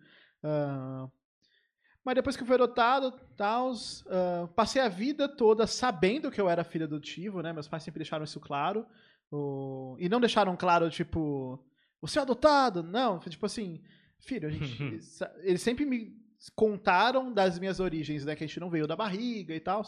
[0.44, 1.10] Uh,
[2.04, 6.48] mas depois que eu fui adotado, tals, uh, passei a vida toda sabendo que eu
[6.48, 7.52] era filho adotivo, né?
[7.52, 8.86] Meus pais sempre deixaram isso claro.
[9.98, 11.60] E não deixaram claro, tipo,
[12.00, 12.82] você é adotado?
[12.82, 13.82] Não, tipo assim,
[14.20, 14.82] filho, a gente.
[15.42, 16.16] eles sempre me
[16.54, 18.37] contaram das minhas origens, né?
[18.37, 19.84] Que a gente não veio da barriga e tal.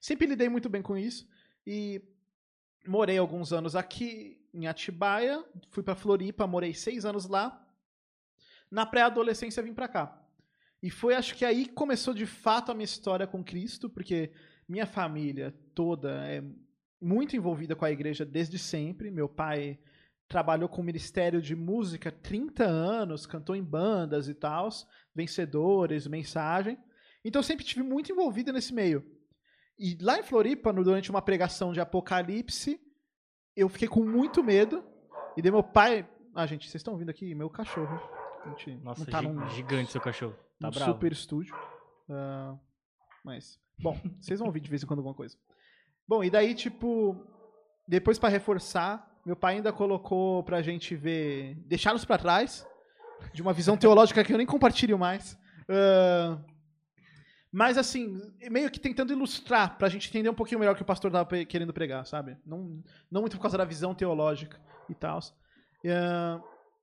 [0.00, 1.28] Sempre lidei muito bem com isso.
[1.66, 2.02] E
[2.86, 7.66] morei alguns anos aqui em Atibaia, fui para Floripa, morei seis anos lá.
[8.70, 10.16] Na pré-adolescência vim para cá.
[10.82, 14.32] E foi, acho que aí começou de fato a minha história com Cristo, porque
[14.68, 16.42] minha família toda é
[17.00, 19.10] muito envolvida com a igreja desde sempre.
[19.10, 19.78] Meu pai
[20.30, 24.68] trabalhou com o Ministério de Música 30 anos, cantou em bandas e tal,
[25.12, 26.78] vencedores, mensagem.
[27.24, 29.04] Então eu sempre tive muito envolvido nesse meio.
[29.76, 32.80] E lá em Floripa, durante uma pregação de Apocalipse,
[33.56, 34.84] eu fiquei com muito medo.
[35.36, 36.08] E daí meu pai.
[36.32, 37.34] Ah, gente, vocês estão ouvindo aqui?
[37.34, 38.00] Meu cachorro.
[38.46, 40.36] Gente Nossa, tá num, gigante seu cachorro.
[40.60, 40.92] Tá num bravo.
[40.92, 41.56] super estúdio.
[42.08, 42.56] Ah,
[43.24, 45.36] mas, bom, vocês vão ouvir de vez em quando alguma coisa.
[46.06, 47.16] Bom, e daí, tipo,
[47.88, 52.66] depois pra reforçar, meu pai ainda colocou pra gente ver Deixá-los pra trás,
[53.32, 55.38] de uma visão teológica que eu nem compartilho mais.
[55.68, 56.38] Ah,
[57.52, 60.86] mas, assim, meio que tentando ilustrar, pra gente entender um pouquinho melhor o que o
[60.86, 62.36] pastor tava querendo pregar, sabe?
[62.46, 62.80] Não,
[63.10, 65.18] não muito por causa da visão teológica e tal.
[65.86, 66.40] Ah,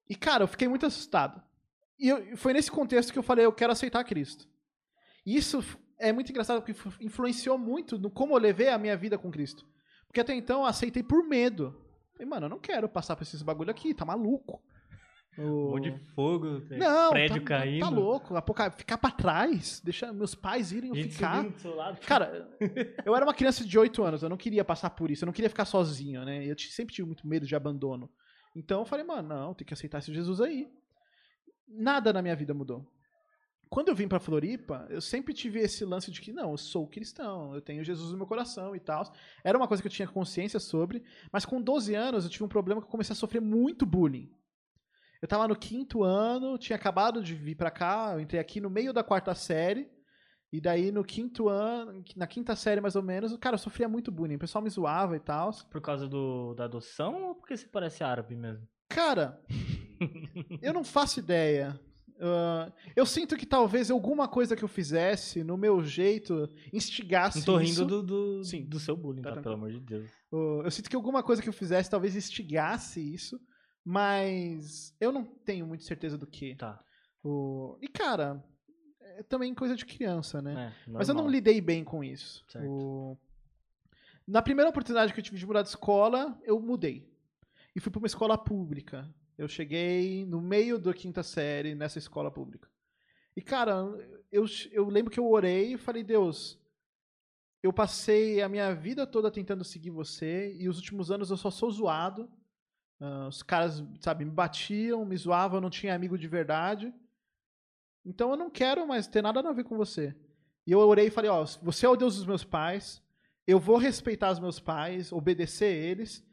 [0.09, 1.41] e, cara, eu fiquei muito assustado.
[1.99, 4.45] E eu- foi nesse contexto que eu falei, eu quero aceitar Cristo.
[5.25, 5.63] E isso
[5.99, 9.65] é muito engraçado porque influenciou muito no como eu levei a minha vida com Cristo.
[10.05, 11.75] Porque até então eu aceitei por medo.
[12.17, 14.59] Falei, mano, eu não quero passar por esses bagulho aqui, tá maluco.
[15.37, 17.81] Um monte de fogo, Não, prédio tá, caindo.
[17.81, 18.35] tá louco.
[18.35, 21.45] Apoca- Ficar pra trás, deixar meus pais irem eu Gente ficar.
[22.07, 22.49] Cara,
[23.05, 25.33] eu era uma criança de 8 anos, eu não queria passar por isso, eu não
[25.33, 26.43] queria ficar sozinho, né?
[26.43, 28.09] Eu sempre tive muito medo de abandono.
[28.55, 30.67] Então eu falei, mano, não, tem que aceitar esse Jesus aí.
[31.67, 32.83] Nada na minha vida mudou.
[33.69, 36.87] Quando eu vim pra Floripa, eu sempre tive esse lance de que, não, eu sou
[36.87, 39.11] cristão, eu tenho Jesus no meu coração e tal.
[39.43, 42.49] Era uma coisa que eu tinha consciência sobre, mas com 12 anos eu tive um
[42.49, 44.31] problema que eu comecei a sofrer muito bullying.
[45.21, 48.69] Eu tava no quinto ano, tinha acabado de vir pra cá, eu entrei aqui no
[48.69, 49.89] meio da quarta série,
[50.51, 54.11] e daí no quinto ano, na quinta série mais ou menos, cara, eu sofria muito
[54.11, 54.35] bullying.
[54.35, 55.51] O pessoal me zoava e tal.
[55.69, 58.65] Por causa do, da adoção ou porque você parece árabe mesmo?
[58.87, 59.41] Cara,
[60.61, 61.77] eu não faço ideia.
[62.19, 67.45] Ah, eu sinto que talvez alguma coisa que eu fizesse, no meu jeito, instigasse Não
[67.45, 67.81] tô isso.
[67.81, 68.65] rindo do, do, Sim.
[68.65, 69.41] do seu bullying, Tá tá?
[69.41, 70.09] Pelo amor de Deus.
[70.31, 73.39] Uh, Eu sinto que alguma coisa que eu fizesse talvez instigasse isso,
[73.85, 76.55] mas eu não tenho muita certeza do que.
[76.55, 76.83] Tá.
[77.23, 78.43] Uh, E, cara,
[78.99, 80.73] é também coisa de criança, né?
[80.87, 82.43] É, Mas eu não lidei bem com isso.
[84.27, 87.09] Na primeira oportunidade que eu tive de mudar de escola, eu mudei.
[87.75, 89.07] E fui para uma escola pública.
[89.37, 92.67] Eu cheguei no meio da quinta série nessa escola pública.
[93.35, 93.85] E, cara,
[94.31, 96.59] eu, eu lembro que eu orei e falei, Deus,
[97.61, 101.51] eu passei a minha vida toda tentando seguir você e os últimos anos eu só
[101.51, 102.29] sou zoado.
[102.99, 106.91] Ah, os caras, sabe, me batiam, me zoavam, eu não tinha amigo de verdade.
[108.03, 110.15] Então eu não quero mais ter nada a ver com você.
[110.65, 113.01] E eu orei e falei, ó, você é o Deus dos meus pais,
[113.45, 116.25] eu vou respeitar os meus pais, obedecer eles,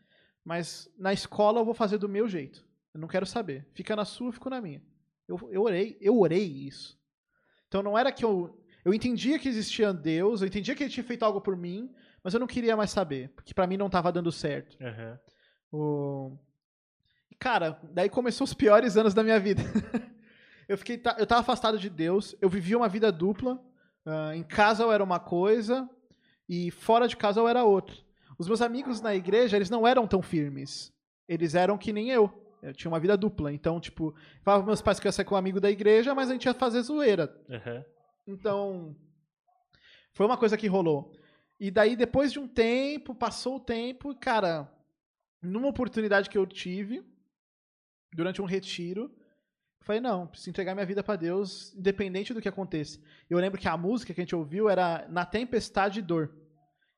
[0.44, 2.63] mas na escola eu vou fazer do meu jeito.
[2.94, 3.66] Eu não quero saber.
[3.74, 4.82] Fica na sua, fico na minha.
[5.26, 6.98] Eu, eu orei, eu orei isso.
[7.66, 11.02] Então não era que eu eu entendia que existia Deus, eu entendia que ele tinha
[11.02, 11.90] feito algo por mim,
[12.22, 14.76] mas eu não queria mais saber, porque pra mim não tava dando certo.
[14.80, 15.18] Aham.
[15.72, 16.38] O...
[17.38, 19.62] Cara, daí começou os piores anos da minha vida.
[20.68, 23.58] eu fiquei, eu tava afastado de Deus, eu vivia uma vida dupla.
[24.04, 25.88] ah, em casa eu era uma coisa
[26.46, 27.96] e fora de casa eu era outra.
[28.38, 30.92] Os meus amigos na igreja, eles não eram tão firmes.
[31.26, 32.43] Eles eram que nem eu.
[32.64, 33.52] Eu tinha uma vida dupla.
[33.52, 36.14] Então, tipo, falava pros meus pais que eu ia sair com um amigo da igreja,
[36.14, 37.34] mas a gente ia fazer zoeira.
[37.50, 37.84] Aham.
[38.26, 38.96] Então,
[40.12, 41.12] foi uma coisa que rolou.
[41.60, 44.72] E daí, depois de um tempo, passou o tempo, e, cara,
[45.42, 47.04] numa oportunidade que eu tive,
[48.12, 49.14] durante um retiro,
[49.82, 52.98] falei, não, preciso entregar minha vida pra Deus, independente do que aconteça.
[53.28, 56.34] Eu lembro que a música que a gente ouviu era Na Tempestade e Dor.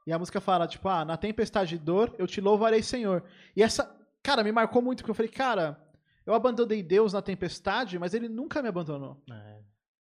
[0.06, 3.24] E a música fala, tipo, ah, na tempestade e dor, eu te louvarei, Senhor.
[3.56, 3.92] E essa,
[4.26, 5.80] cara, me marcou muito, porque eu falei, cara,
[6.26, 9.22] eu abandonei Deus na tempestade, mas ele nunca me abandonou.
[9.30, 9.58] É.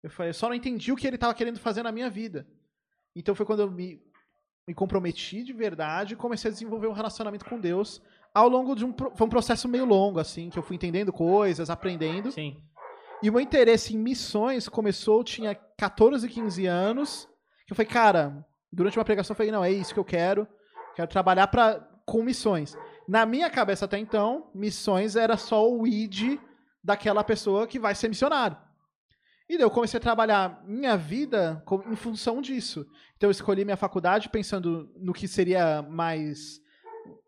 [0.02, 2.44] Eu falei, eu só não entendi o que ele estava querendo fazer na minha vida.
[3.14, 4.02] Então foi quando eu me,
[4.66, 8.02] me comprometi de verdade e comecei a desenvolver um relacionamento com Deus
[8.34, 11.70] ao longo de um, foi um processo meio longo, assim, que eu fui entendendo coisas,
[11.70, 12.32] aprendendo.
[12.32, 12.60] Sim.
[13.22, 17.28] E o meu interesse em missões começou, eu tinha 14, 15 anos,
[17.66, 20.46] que eu falei, cara, durante uma pregação eu falei, não, é isso que eu quero,
[20.94, 22.76] quero trabalhar pra, com missões.
[23.08, 26.38] Na minha cabeça até então, missões era só o id
[26.84, 28.58] daquela pessoa que vai ser missionário.
[29.48, 32.86] E daí eu comecei a trabalhar minha vida em função disso.
[33.16, 36.60] Então eu escolhi minha faculdade pensando no que seria mais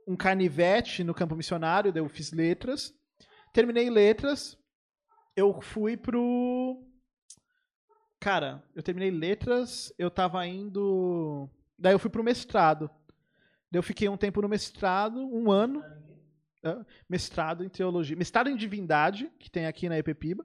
[0.06, 2.92] um canivete no campo missionário, daí eu fiz letras.
[3.54, 4.58] Terminei letras,
[5.34, 6.84] eu fui pro.
[8.20, 11.48] Cara, eu terminei letras, eu tava indo.
[11.78, 12.90] Daí eu fui pro mestrado.
[13.72, 15.84] Eu fiquei um tempo no mestrado, um ano.
[16.62, 16.84] Hã?
[17.08, 18.16] mestrado em teologia.
[18.16, 20.44] Mestrado em divindade, que tem aqui na EPPIBA,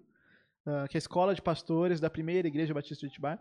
[0.66, 3.40] ah, que é a escola de pastores da primeira igreja batista de Itibaia.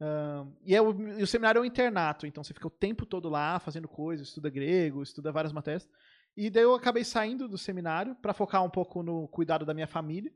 [0.00, 3.06] Ah, e, é o, e o seminário é um internato, então você fica o tempo
[3.06, 5.88] todo lá fazendo coisas, estuda grego, estuda várias matérias.
[6.36, 9.86] E daí eu acabei saindo do seminário para focar um pouco no cuidado da minha
[9.86, 10.32] família.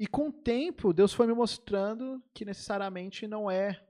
[0.00, 3.80] E com o tempo, Deus foi me mostrando que necessariamente não é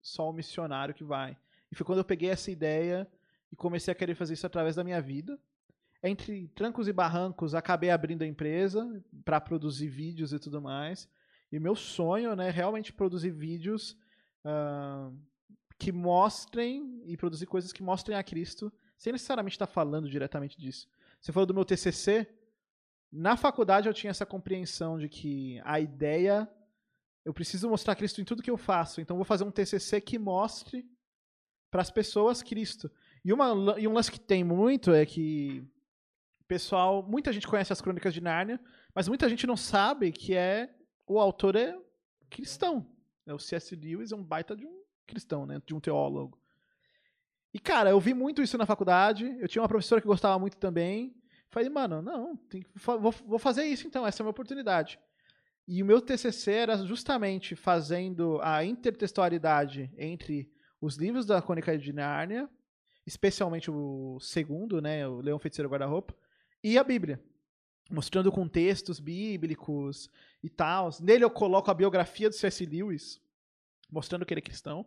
[0.00, 1.36] só o missionário que vai.
[1.70, 3.06] E foi quando eu peguei essa ideia
[3.56, 5.38] e comecei a querer fazer isso através da minha vida.
[6.02, 11.08] Entre trancos e barrancos, acabei abrindo a empresa para produzir vídeos e tudo mais.
[11.50, 13.96] E meu sonho, né, é realmente produzir vídeos
[14.44, 15.10] ah,
[15.78, 20.86] que mostrem e produzir coisas que mostrem a Cristo, sem necessariamente estar falando diretamente disso.
[21.18, 22.28] Você falou do meu TCC.
[23.10, 26.46] Na faculdade eu tinha essa compreensão de que a ideia
[27.24, 29.00] eu preciso mostrar Cristo em tudo que eu faço.
[29.00, 30.86] Então vou fazer um TCC que mostre
[31.70, 32.90] para as pessoas Cristo.
[33.26, 35.64] E, uma, e um lance que tem muito é que
[36.46, 38.60] pessoal, muita gente conhece as Crônicas de Nárnia,
[38.94, 40.72] mas muita gente não sabe que é
[41.04, 41.76] o autor é
[42.30, 42.86] cristão.
[43.26, 43.74] É o C.S.
[43.74, 46.40] Lewis é um baita de um cristão, né, de um teólogo.
[47.52, 49.36] E cara, eu vi muito isso na faculdade.
[49.40, 51.12] Eu tinha uma professora que gostava muito também.
[51.50, 55.00] Falei, mano, não, tem vou, vou fazer isso então, essa é minha oportunidade.
[55.66, 60.48] E o meu TCC era justamente fazendo a intertextualidade entre
[60.80, 62.48] os livros da Crônica de Nárnia,
[63.06, 66.14] especialmente o segundo, né, o Leão Feiticeiro Guarda-Roupa,
[66.62, 67.22] e a Bíblia,
[67.90, 70.10] mostrando contextos bíblicos
[70.42, 70.90] e tal.
[71.00, 72.66] Nele eu coloco a biografia do C.S.
[72.66, 73.20] Lewis,
[73.90, 74.84] mostrando que ele é cristão,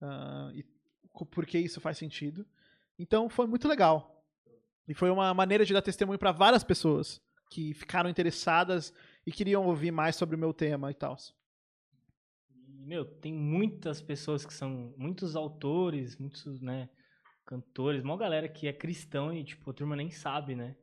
[0.00, 0.64] ah, e
[1.12, 2.46] co- por que isso faz sentido.
[2.98, 4.24] Então foi muito legal.
[4.86, 8.92] E foi uma maneira de dar testemunho para várias pessoas que ficaram interessadas
[9.26, 11.16] e queriam ouvir mais sobre o meu tema e tal.
[12.68, 14.94] Meu, tem muitas pessoas que são.
[14.96, 16.88] Muitos autores, muitos, né?
[17.46, 20.76] Cantores, uma galera que é cristão e, tipo, a turma nem sabe, né?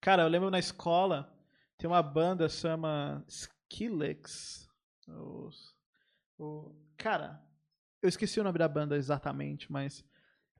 [0.00, 1.36] Cara, eu lembro na escola,
[1.76, 4.68] tem uma banda chama Skillex.
[5.08, 5.74] Os-
[6.38, 7.44] o- Cara,
[8.00, 10.04] eu esqueci o nome da banda exatamente, mas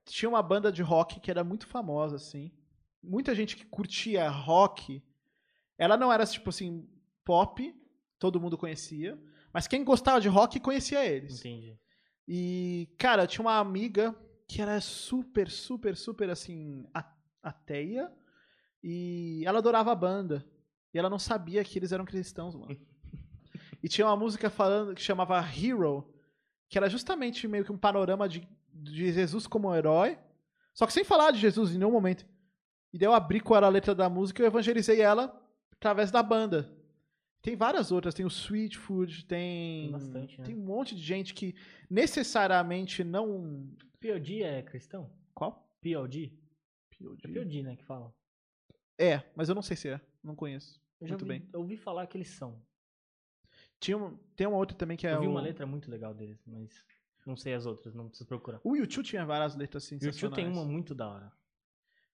[0.04, 2.50] tinha uma banda de rock que era muito famosa, assim.
[3.00, 5.00] Muita gente que curtia rock,
[5.78, 6.88] ela não era, tipo assim,
[7.24, 7.72] pop,
[8.18, 9.16] todo mundo conhecia,
[9.52, 11.38] mas quem gostava de rock conhecia eles.
[11.38, 11.78] Entendi.
[12.26, 14.14] E, cara, eu tinha uma amiga
[14.52, 16.84] que era super, super, super, assim,
[17.42, 18.12] ateia.
[18.84, 20.44] E ela adorava a banda.
[20.92, 22.76] E ela não sabia que eles eram cristãos, mano.
[23.82, 26.08] E tinha uma música falando que chamava Hero,
[26.68, 30.16] que era justamente meio que um panorama de, de Jesus como herói.
[30.72, 32.24] Só que sem falar de Jesus em nenhum momento.
[32.92, 35.36] E daí eu abri qual era a letra da música e eu evangelizei ela
[35.72, 36.72] através da banda.
[37.42, 39.82] Tem várias outras, tem o Sweet Food, tem.
[39.82, 40.44] Tem bastante, né?
[40.44, 41.56] Tem um monte de gente que
[41.90, 43.68] necessariamente não.
[44.02, 45.10] POD é cristão?
[45.34, 45.68] Qual?
[45.80, 46.32] POD?
[46.90, 47.28] É POD.
[47.32, 48.14] POD, né, que fala.
[48.98, 50.00] É, mas eu não sei se é.
[50.22, 50.80] Não conheço.
[51.00, 51.48] Eu Muito ouvi, bem.
[51.52, 52.62] eu ouvi falar que eles são.
[53.80, 55.30] Tinha um- tem uma outra também que é eu vi o...
[55.30, 56.70] uma letra muito legal deles, mas
[57.26, 58.60] não sei as outras, não preciso procurar.
[58.62, 60.20] O YouTube tinha várias letras O sensacionais.
[60.22, 61.32] YouTube tem uma muito da hora.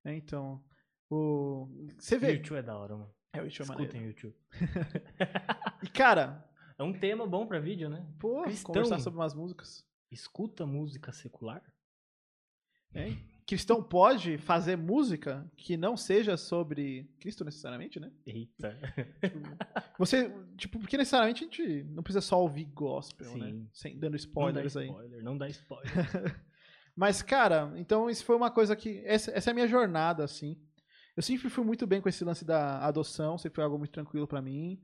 [0.05, 0.63] É, então.
[1.09, 1.67] O...
[1.99, 2.33] Você O vê.
[2.33, 3.13] YouTube é da hora, mano.
[3.33, 3.73] É, o YouTube é.
[3.73, 4.35] Escutem o YouTube.
[5.83, 6.43] E, cara,
[6.79, 8.05] É um tema bom pra vídeo, né?
[8.19, 8.67] pô, Cristão.
[8.73, 9.85] conversar sobre umas músicas.
[10.11, 11.61] Escuta música secular?
[12.93, 13.17] Hein?
[13.45, 18.11] Cristão pode fazer música que não seja sobre Cristo necessariamente, né?
[18.25, 18.77] Eita.
[19.97, 23.39] Você, tipo, porque necessariamente a gente não precisa só ouvir gospel, Sim.
[23.39, 23.65] né?
[23.71, 24.87] Sem, dando Não dá spoilers aí.
[24.87, 25.91] spoiler, não dá spoiler.
[26.95, 29.01] Mas, cara, então isso foi uma coisa que.
[29.05, 30.59] Essa, essa é a minha jornada, assim.
[31.15, 34.27] Eu sempre fui muito bem com esse lance da adoção, sempre foi algo muito tranquilo
[34.27, 34.81] pra mim.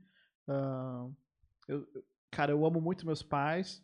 [1.68, 3.84] Eu, eu- cara, eu amo muito meus pais.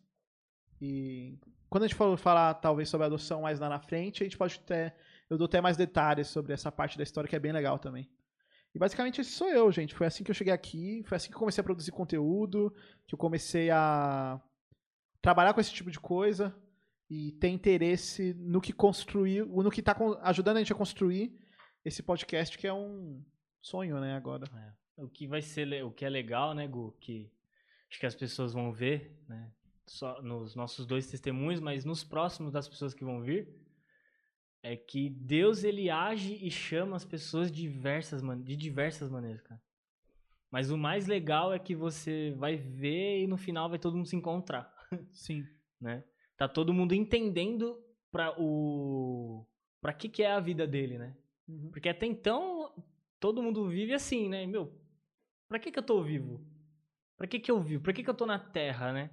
[0.82, 1.38] E
[1.70, 4.60] quando a gente for falar, talvez, sobre adoção mais lá na frente, a gente pode
[4.62, 4.94] ter.
[5.30, 8.10] Eu dou até mais detalhes sobre essa parte da história que é bem legal também.
[8.74, 9.94] E basicamente esse sou eu, gente.
[9.94, 12.74] Foi assim que eu cheguei aqui, foi assim que eu comecei a produzir conteúdo,
[13.08, 14.42] que eu comecei a
[15.22, 16.56] trabalhar com esse tipo de coisa
[17.10, 21.36] e ter interesse no que construir, no que está ajudando a gente a construir
[21.84, 23.24] esse podcast que é um
[23.62, 24.46] sonho, né, agora.
[24.56, 25.04] É.
[25.04, 27.32] O que vai ser, o que é legal, né, Gu, que
[27.90, 29.52] acho que as pessoas vão ver, né,
[29.90, 33.50] só nos nossos dois testemunhos, mas nos próximos das pessoas que vão vir,
[34.62, 39.62] é que Deus ele age e chama as pessoas de diversas, de diversas maneiras, cara.
[40.52, 44.08] Mas o mais legal é que você vai ver e no final vai todo mundo
[44.08, 44.72] se encontrar.
[45.12, 45.46] Sim.
[45.80, 46.04] né?
[46.38, 47.82] Tá todo mundo entendendo
[48.12, 49.46] para o
[49.82, 51.16] para que que é a vida dele, né?
[51.48, 51.72] Uhum.
[51.72, 52.74] Porque até então
[53.20, 54.46] todo mundo vive assim, né?
[54.46, 54.74] Meu,
[55.48, 56.46] para que que eu tô vivo?
[57.18, 57.84] Para que que eu vivo?
[57.84, 59.10] Para que que eu tô na terra, né?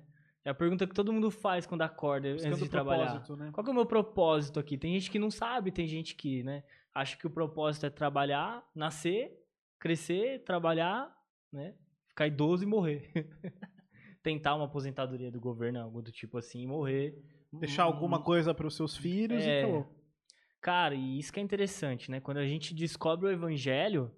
[0.47, 3.21] É a pergunta que todo mundo faz quando acorda Buscando antes de trabalhar.
[3.31, 3.51] Né?
[3.53, 4.79] Qual é o meu propósito aqui?
[4.79, 6.63] Tem gente que não sabe, tem gente que, né,
[6.95, 9.37] acha que o propósito é trabalhar, nascer,
[9.77, 11.13] crescer, trabalhar,
[11.53, 11.75] né,
[12.07, 13.11] ficar idoso e morrer.
[14.23, 17.21] Tentar uma aposentadoria do governo, algo do tipo assim, e morrer.
[17.53, 19.63] Deixar alguma coisa para os seus filhos é...
[19.63, 19.89] e acabou.
[20.61, 22.21] Cara, e isso que é interessante, né?
[22.21, 24.15] Quando a gente descobre o evangelho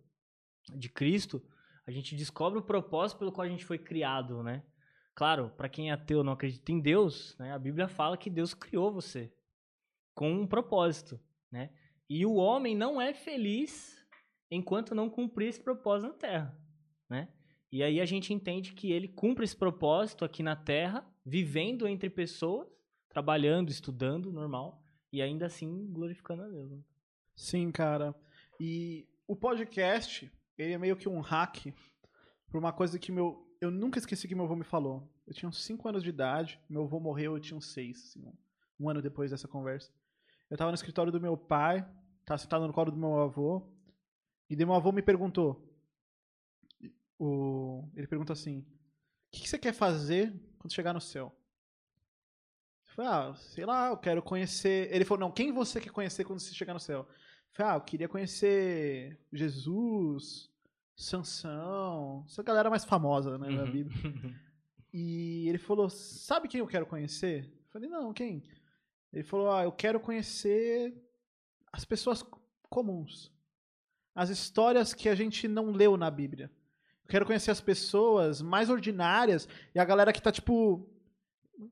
[0.77, 1.43] de Cristo,
[1.87, 4.63] a gente descobre o propósito pelo qual a gente foi criado, né?
[5.19, 8.55] Claro, para quem é ateu não acredita em Deus, né, a Bíblia fala que Deus
[8.55, 9.33] criou você
[10.15, 11.19] com um propósito,
[11.51, 11.73] né?
[12.09, 14.01] E o homem não é feliz
[14.49, 16.57] enquanto não cumprir esse propósito na Terra,
[17.11, 17.29] né?
[17.73, 22.09] E aí a gente entende que ele cumpre esse propósito aqui na Terra, vivendo entre
[22.09, 22.69] pessoas,
[23.09, 24.81] trabalhando, estudando, normal,
[25.13, 26.71] e ainda assim glorificando a Deus.
[26.71, 26.79] Né?
[27.35, 28.15] Sim, cara.
[28.61, 31.75] E o podcast, ele é meio que um hack
[32.49, 35.09] para uma coisa que meu eu nunca esqueci que meu avô me falou.
[35.27, 38.33] Eu tinha uns 5 anos de idade, meu avô morreu, eu tinha uns 6, assim,
[38.79, 39.93] um ano depois dessa conversa.
[40.49, 41.83] Eu tava no escritório do meu pai,
[42.25, 43.69] tava sentado no colo do meu avô,
[44.49, 45.65] e daí meu avô me perguntou.
[47.19, 48.67] O, ele pergunta assim: O
[49.33, 51.35] que, que você quer fazer quando chegar no céu?
[52.87, 54.93] Eu falei, ah, sei lá, eu quero conhecer.
[54.93, 57.01] Ele falou: Não, quem você quer conhecer quando você chegar no céu?
[57.01, 57.07] Eu
[57.53, 60.51] falei, ah, eu queria conhecer Jesus,
[60.99, 63.57] Sansão, essa galera mais famosa né, uhum.
[63.57, 63.91] da vida.
[64.91, 67.45] E ele falou: Sabe quem eu quero conhecer?
[67.45, 68.43] Eu falei: Não, quem?
[69.13, 70.97] Ele falou: Ah, eu quero conhecer
[71.71, 72.25] as pessoas
[72.71, 73.31] comuns.
[74.15, 76.51] As histórias que a gente não leu na Bíblia.
[77.05, 80.89] Eu quero conhecer as pessoas mais ordinárias e a galera que tá tipo.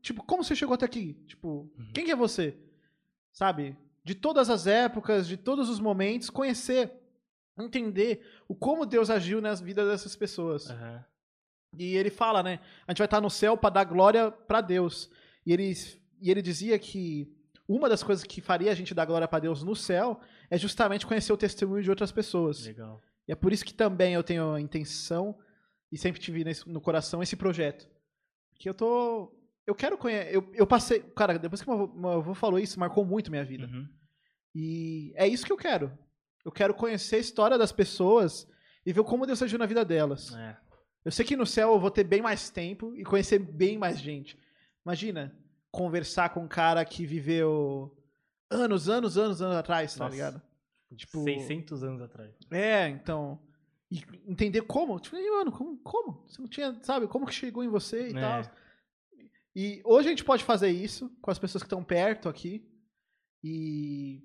[0.02, 1.14] Tipo, como você chegou até aqui?
[1.26, 1.92] Tipo, uhum.
[1.94, 2.54] quem que é você?
[3.32, 3.74] Sabe?
[4.04, 7.05] De todas as épocas, de todos os momentos, conhecer
[7.58, 10.68] entender o como Deus agiu nas vidas dessas pessoas.
[10.70, 11.00] Uhum.
[11.78, 12.60] E ele fala, né?
[12.86, 15.10] A gente vai estar no céu para dar glória para Deus.
[15.44, 15.72] E ele,
[16.20, 17.32] e ele dizia que
[17.68, 21.06] uma das coisas que faria a gente dar glória para Deus no céu é justamente
[21.06, 22.64] conhecer o testemunho de outras pessoas.
[22.64, 23.00] Legal.
[23.26, 25.36] E é por isso que também eu tenho a intenção
[25.90, 27.88] e sempre tive no coração esse projeto.
[28.58, 29.32] Que eu tô.
[29.66, 30.34] Eu quero conhecer.
[30.34, 31.00] Eu, eu passei.
[31.00, 33.66] Cara, depois que meu avô falou isso, marcou muito minha vida.
[33.66, 33.88] Uhum.
[34.54, 35.92] E é isso que eu quero.
[36.46, 38.46] Eu quero conhecer a história das pessoas
[38.86, 40.32] e ver como Deus agiu na vida delas.
[40.32, 40.56] É.
[41.04, 43.98] Eu sei que no céu eu vou ter bem mais tempo e conhecer bem mais
[43.98, 44.38] gente.
[44.84, 45.36] Imagina
[45.72, 47.92] conversar com um cara que viveu
[48.48, 50.42] anos, anos, anos, anos atrás, tá Nossa, ligado?
[50.94, 52.32] Tipo 600 anos atrás.
[52.52, 53.40] É, então.
[53.90, 55.00] E entender como.
[55.00, 56.24] Tipo, mano, como, como?
[56.28, 58.20] Você não tinha, sabe, como que chegou em você e é.
[58.20, 58.42] tal.
[59.52, 62.64] E hoje a gente pode fazer isso com as pessoas que estão perto aqui.
[63.42, 64.22] E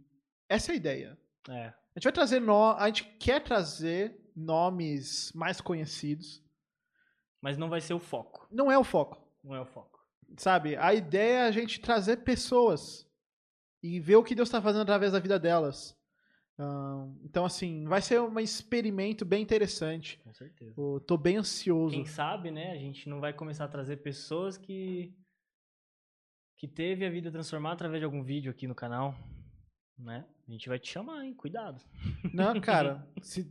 [0.47, 1.19] essa é a ideia.
[1.49, 1.80] É.
[1.93, 2.71] A gente vai trazer no...
[2.71, 6.41] a gente quer trazer nomes mais conhecidos.
[7.41, 8.47] Mas não vai ser o foco.
[8.51, 9.21] Não é o foco.
[9.43, 9.99] Não é o foco.
[10.37, 10.77] Sabe?
[10.77, 13.09] A ideia é a gente trazer pessoas
[13.83, 15.97] e ver o que Deus está fazendo através da vida delas.
[17.25, 20.17] então, assim, vai ser um experimento bem interessante.
[20.23, 20.73] Com certeza.
[20.77, 21.95] Eu tô bem ansioso.
[21.95, 22.71] Quem sabe, né?
[22.71, 25.13] A gente não vai começar a trazer pessoas que
[26.57, 29.15] que teve a vida transformada através de algum vídeo aqui no canal
[30.01, 30.25] né?
[30.51, 31.33] A gente vai te chamar, hein?
[31.33, 31.81] Cuidado.
[32.33, 33.07] Não, cara.
[33.21, 33.49] se,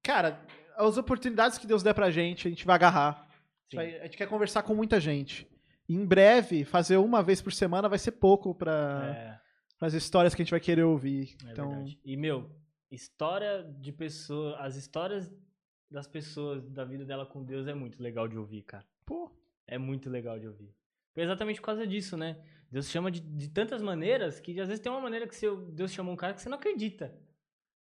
[0.00, 0.46] cara,
[0.76, 3.28] as oportunidades que Deus der pra gente, a gente vai agarrar.
[3.74, 5.44] Vai, a gente quer conversar com muita gente.
[5.88, 9.40] E em breve, fazer uma vez por semana vai ser pouco pra,
[9.80, 9.84] é.
[9.84, 11.36] as histórias que a gente vai querer ouvir.
[11.44, 11.68] É então...
[11.68, 11.98] Verdade.
[12.04, 12.48] E, meu,
[12.92, 14.54] história de pessoas.
[14.60, 15.28] As histórias
[15.90, 18.86] das pessoas, da vida dela com Deus é muito legal de ouvir, cara.
[19.04, 19.32] Pô.
[19.66, 20.72] É muito legal de ouvir.
[21.16, 22.40] exatamente por causa disso, né?
[22.70, 25.92] Deus chama de, de tantas maneiras que às vezes tem uma maneira que seu, Deus
[25.92, 27.14] chamou um cara que você não acredita.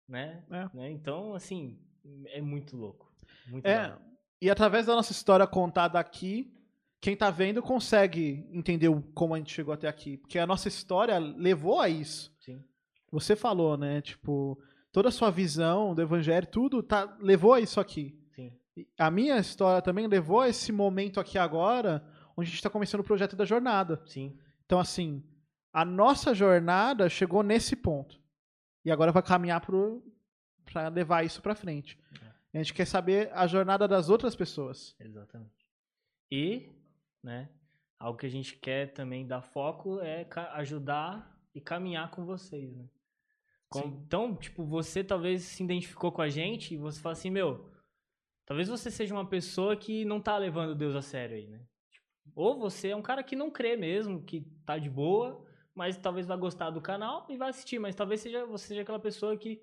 [0.08, 0.42] Né?
[0.50, 0.76] É.
[0.76, 0.90] né?
[0.90, 1.78] Então, assim,
[2.26, 3.12] é muito louco.
[3.46, 3.96] Muito é,
[4.40, 6.52] e através da nossa história contada aqui,
[7.00, 10.16] quem tá vendo consegue entender como a gente chegou até aqui.
[10.16, 12.34] Porque a nossa história levou a isso.
[12.40, 12.62] Sim.
[13.10, 14.00] Você falou, né?
[14.00, 14.60] Tipo,
[14.90, 18.18] toda a sua visão do evangelho, tudo tá, levou a isso aqui.
[18.34, 18.52] Sim.
[18.98, 22.04] A minha história também levou a esse momento aqui agora,
[22.36, 24.02] onde a gente está começando o projeto da jornada.
[24.06, 24.36] Sim.
[24.72, 25.22] Então, assim,
[25.70, 28.18] a nossa jornada chegou nesse ponto.
[28.86, 31.98] E agora vai caminhar para levar isso para frente.
[32.54, 34.96] A gente quer saber a jornada das outras pessoas.
[34.98, 35.68] Exatamente.
[36.30, 36.70] E,
[37.22, 37.50] né,
[37.98, 42.88] algo que a gente quer também dar foco é ajudar e caminhar com vocês, né?
[43.68, 47.70] Com- então, tipo, você talvez se identificou com a gente e você fala assim, meu,
[48.46, 51.60] talvez você seja uma pessoa que não tá levando Deus a sério aí, né?
[52.34, 55.44] Ou você é um cara que não crê mesmo, que tá de boa,
[55.74, 59.00] mas talvez vai gostar do canal e vai assistir, mas talvez seja, você seja aquela
[59.00, 59.60] pessoa que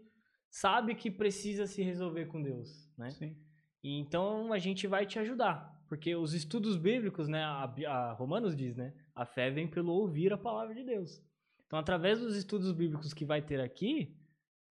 [0.50, 3.10] sabe que precisa se resolver com Deus, né?
[3.12, 3.36] Sim.
[3.84, 5.78] E então a gente vai te ajudar.
[5.88, 7.44] Porque os estudos bíblicos, né?
[7.44, 8.94] A, a Romanos diz, né?
[9.16, 11.20] A fé vem pelo ouvir a palavra de Deus.
[11.66, 14.16] Então, através dos estudos bíblicos que vai ter aqui,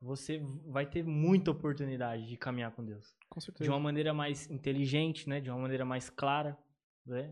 [0.00, 3.16] você vai ter muita oportunidade de caminhar com Deus.
[3.28, 3.70] Com De certeza.
[3.70, 5.40] uma maneira mais inteligente, né?
[5.40, 6.56] De uma maneira mais clara.
[7.08, 7.30] Né?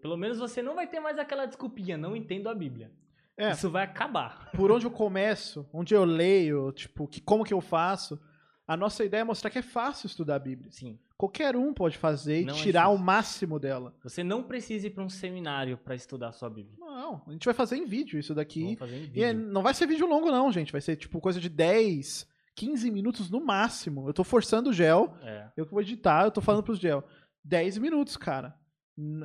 [0.00, 2.90] Pelo menos você não vai ter mais aquela desculpinha, não entendo a Bíblia.
[3.36, 3.52] É.
[3.52, 4.50] Isso vai acabar.
[4.52, 8.20] Por onde eu começo, onde eu leio, tipo, que, como que eu faço,
[8.66, 10.70] a nossa ideia é mostrar que é fácil estudar a Bíblia.
[10.70, 10.98] Sim.
[11.16, 13.04] Qualquer um pode fazer e Não é tirar o difícil.
[13.06, 13.94] máximo dela.
[14.02, 16.74] Você não precisa ir para um seminário para estudar a sua Bíblia.
[16.78, 18.62] Não, a gente vai fazer em vídeo isso daqui.
[18.64, 19.48] Vamos fazer em E é- vídeo.
[19.52, 20.72] não vai ser vídeo longo, não, gente.
[20.72, 24.08] Vai ser tipo coisa de 10, 15 minutos no máximo.
[24.08, 25.16] Eu tô forçando o gel.
[25.22, 25.48] É.
[25.56, 27.04] Eu que vou editar, eu tô falando pros gel.
[27.44, 28.54] 10 minutos, cara.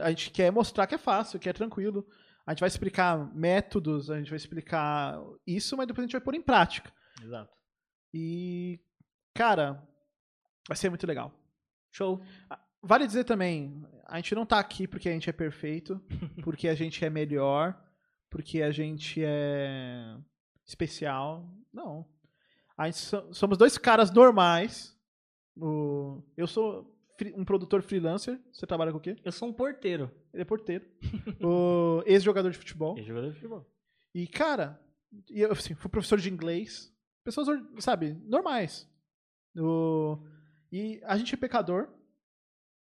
[0.02, 2.08] A gente quer mostrar que é fácil, que é tranquilo.
[2.46, 6.22] A gente vai explicar métodos, a gente vai explicar isso, mas depois a gente vai
[6.22, 6.92] pôr em prática.
[7.22, 7.52] Exato.
[8.14, 8.80] E,
[9.34, 9.84] cara,
[10.68, 11.34] vai ser muito legal.
[11.92, 12.22] Show.
[12.82, 16.02] Vale dizer também, a gente não tá aqui porque a gente é perfeito,
[16.44, 17.78] porque a gente é melhor,
[18.30, 20.16] porque a gente é
[20.66, 21.50] especial.
[21.74, 22.08] Não.
[22.78, 24.96] A gente so- somos dois caras normais.
[25.58, 26.97] O- eu sou
[27.36, 28.40] um produtor freelancer.
[28.52, 29.16] Você trabalha com o quê?
[29.24, 30.12] Eu sou um porteiro.
[30.34, 30.86] Ele é porteiro.
[31.42, 32.98] o ex-jogador de futebol.
[32.98, 33.66] E jogador de futebol.
[34.14, 34.80] E, cara,
[35.30, 36.94] eu assim, fui professor de inglês.
[37.24, 37.48] Pessoas,
[37.80, 38.88] sabe, normais.
[39.56, 40.18] O-
[40.72, 41.90] E a gente é pecador.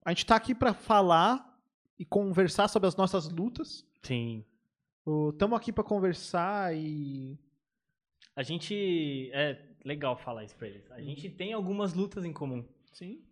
[0.05, 1.59] A gente tá aqui pra falar
[1.99, 3.87] e conversar sobre as nossas lutas.
[4.03, 4.45] Sim.
[5.33, 7.39] Estamos aqui pra conversar e.
[8.35, 9.31] A gente.
[9.33, 10.91] É legal falar isso pra eles.
[10.91, 12.65] A gente tem algumas lutas em comum.
[12.93, 13.23] Sim.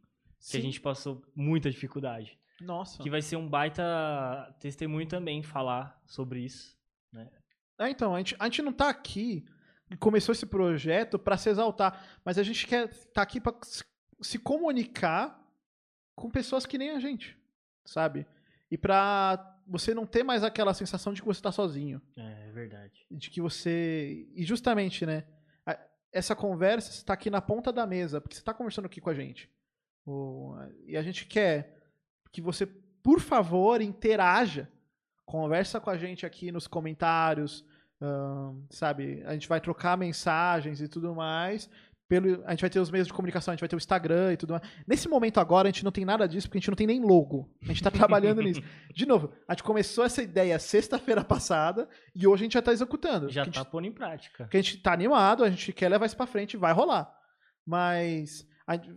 [0.51, 2.39] Que a gente passou muita dificuldade.
[2.61, 3.03] Nossa.
[3.03, 3.83] Que vai ser um baita
[4.61, 6.77] testemunho também falar sobre isso.
[7.79, 9.45] É, então, a gente, a gente não tá aqui
[9.91, 13.85] e começou esse projeto pra se exaltar, mas a gente quer tá aqui pra se-
[14.23, 15.43] se comunicar
[16.15, 17.37] com pessoas que nem a gente,
[17.85, 18.27] sabe?
[18.71, 22.53] E pra você não ter mais aquela sensação de que você tá sozinho, É, é
[22.53, 23.05] verdade.
[23.11, 25.25] de que você e justamente, né,
[26.13, 29.15] essa conversa está aqui na ponta da mesa, porque você tá conversando aqui com a
[29.15, 29.51] gente.
[30.07, 30.55] O-
[30.87, 31.77] e a gente quer
[32.33, 32.67] que você,
[33.03, 34.69] por favor, interaja.
[35.25, 37.65] Conversa com a gente aqui nos comentários,
[38.01, 39.23] ahn, sabe?
[39.25, 41.71] A gente vai trocar mensagens e tudo mais.
[42.07, 44.35] Pelo, a gente vai ter os meios de comunicação, a gente vai ter o Instagram
[44.35, 44.63] e tudo mais.
[44.87, 47.01] Nesse momento agora, a gente não tem nada disso, porque a gente não tem nem
[47.01, 47.51] logo.
[47.63, 48.61] A gente tá trabalhando nisso.
[48.95, 52.73] De novo, a gente começou essa ideia sexta-feira passada e hoje a gente já tá
[52.73, 53.31] executando.
[53.31, 54.45] Já tá gente pondo em prática.
[54.45, 57.11] porque a gente tá animado, a gente quer levar isso pra frente, vai rolar.
[57.67, 58.47] Mas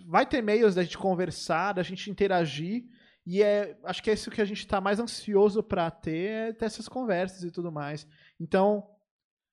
[0.06, 2.86] vai ter meios da gente conversar, da gente interagir.
[3.26, 6.54] E é, acho que é isso que a gente tá mais ansioso pra ter, é
[6.54, 8.08] ter essas conversas e tudo mais.
[8.40, 8.90] Então,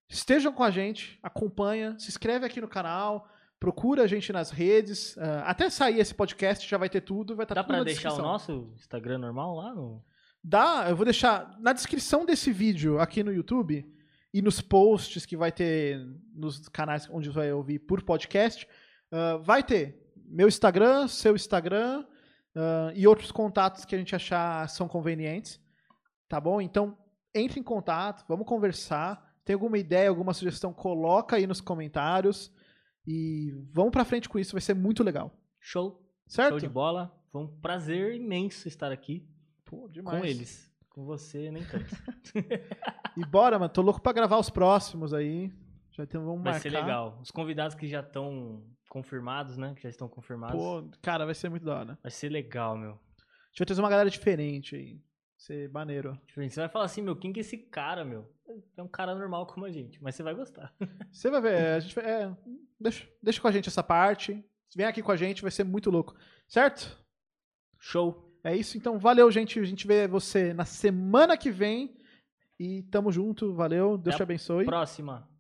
[0.09, 5.19] estejam com a gente, acompanha, se inscreve aqui no canal, procura a gente nas redes.
[5.19, 7.85] ah, até sair esse podcast já vai ter tudo, vai estar Dá tudo pra na
[7.85, 9.75] deixar o nosso Instagram normal lá?
[9.75, 10.05] No...
[10.43, 13.85] Dá, eu vou deixar na descrição desse vídeo aqui no YouTube
[14.33, 15.99] e nos posts que vai ter
[16.33, 18.69] nos canais onde você vai ouvir por podcast,
[19.11, 22.05] ah, vai ter meu Instagram, seu Instagram
[22.57, 25.61] ah, e outros contatos que a gente achar são convenientes,
[26.29, 26.61] tá bom?
[26.61, 26.99] Então
[27.35, 29.35] entre em contato, vamos conversar.
[29.45, 32.53] Tem alguma ideia, alguma sugestão, coloca aí nos comentários
[33.07, 36.01] e vamos pra frente com isso, vai ser muito legal, Show.
[36.27, 36.51] certo?
[36.51, 37.15] Show de bola.
[37.31, 39.29] Foi um prazer imenso estar aqui
[39.65, 40.21] Pô, demais.
[40.21, 40.73] com eles.
[40.89, 41.87] Com você, nem tanto.
[43.17, 43.73] E bora, mano.
[43.73, 45.53] Tô louco pra gravar os próximos aí.
[45.97, 46.61] Já tem, vamos Vai marcar.
[46.61, 47.19] ser legal.
[47.23, 49.75] Os convidados que já estão confirmados, né?
[49.77, 50.57] Que já estão confirmados.
[50.57, 51.99] Pô, cara, vai ser muito da hora.
[52.03, 52.91] Vai ser legal, meu.
[52.91, 54.95] A gente vai trazer uma galera diferente aí.
[54.95, 55.01] Vai
[55.37, 56.19] ser maneiro.
[56.35, 58.29] Você vai falar assim, meu, quem que é esse cara, meu?
[58.77, 60.75] É um cara normal como a gente, mas você vai gostar.
[61.13, 62.37] Você vai ver, a gente vai, é,
[62.79, 64.45] deixa, deixa com a gente essa parte.
[64.77, 66.15] Vem aqui com a gente, vai ser muito louco.
[66.47, 66.99] Certo?
[67.79, 68.39] Show.
[68.43, 69.59] É isso, então valeu, gente.
[69.59, 71.97] A gente vê você na semana que vem.
[72.59, 73.97] E tamo junto, valeu.
[73.97, 74.65] Deus Até te a abençoe.
[74.67, 75.29] Próxima.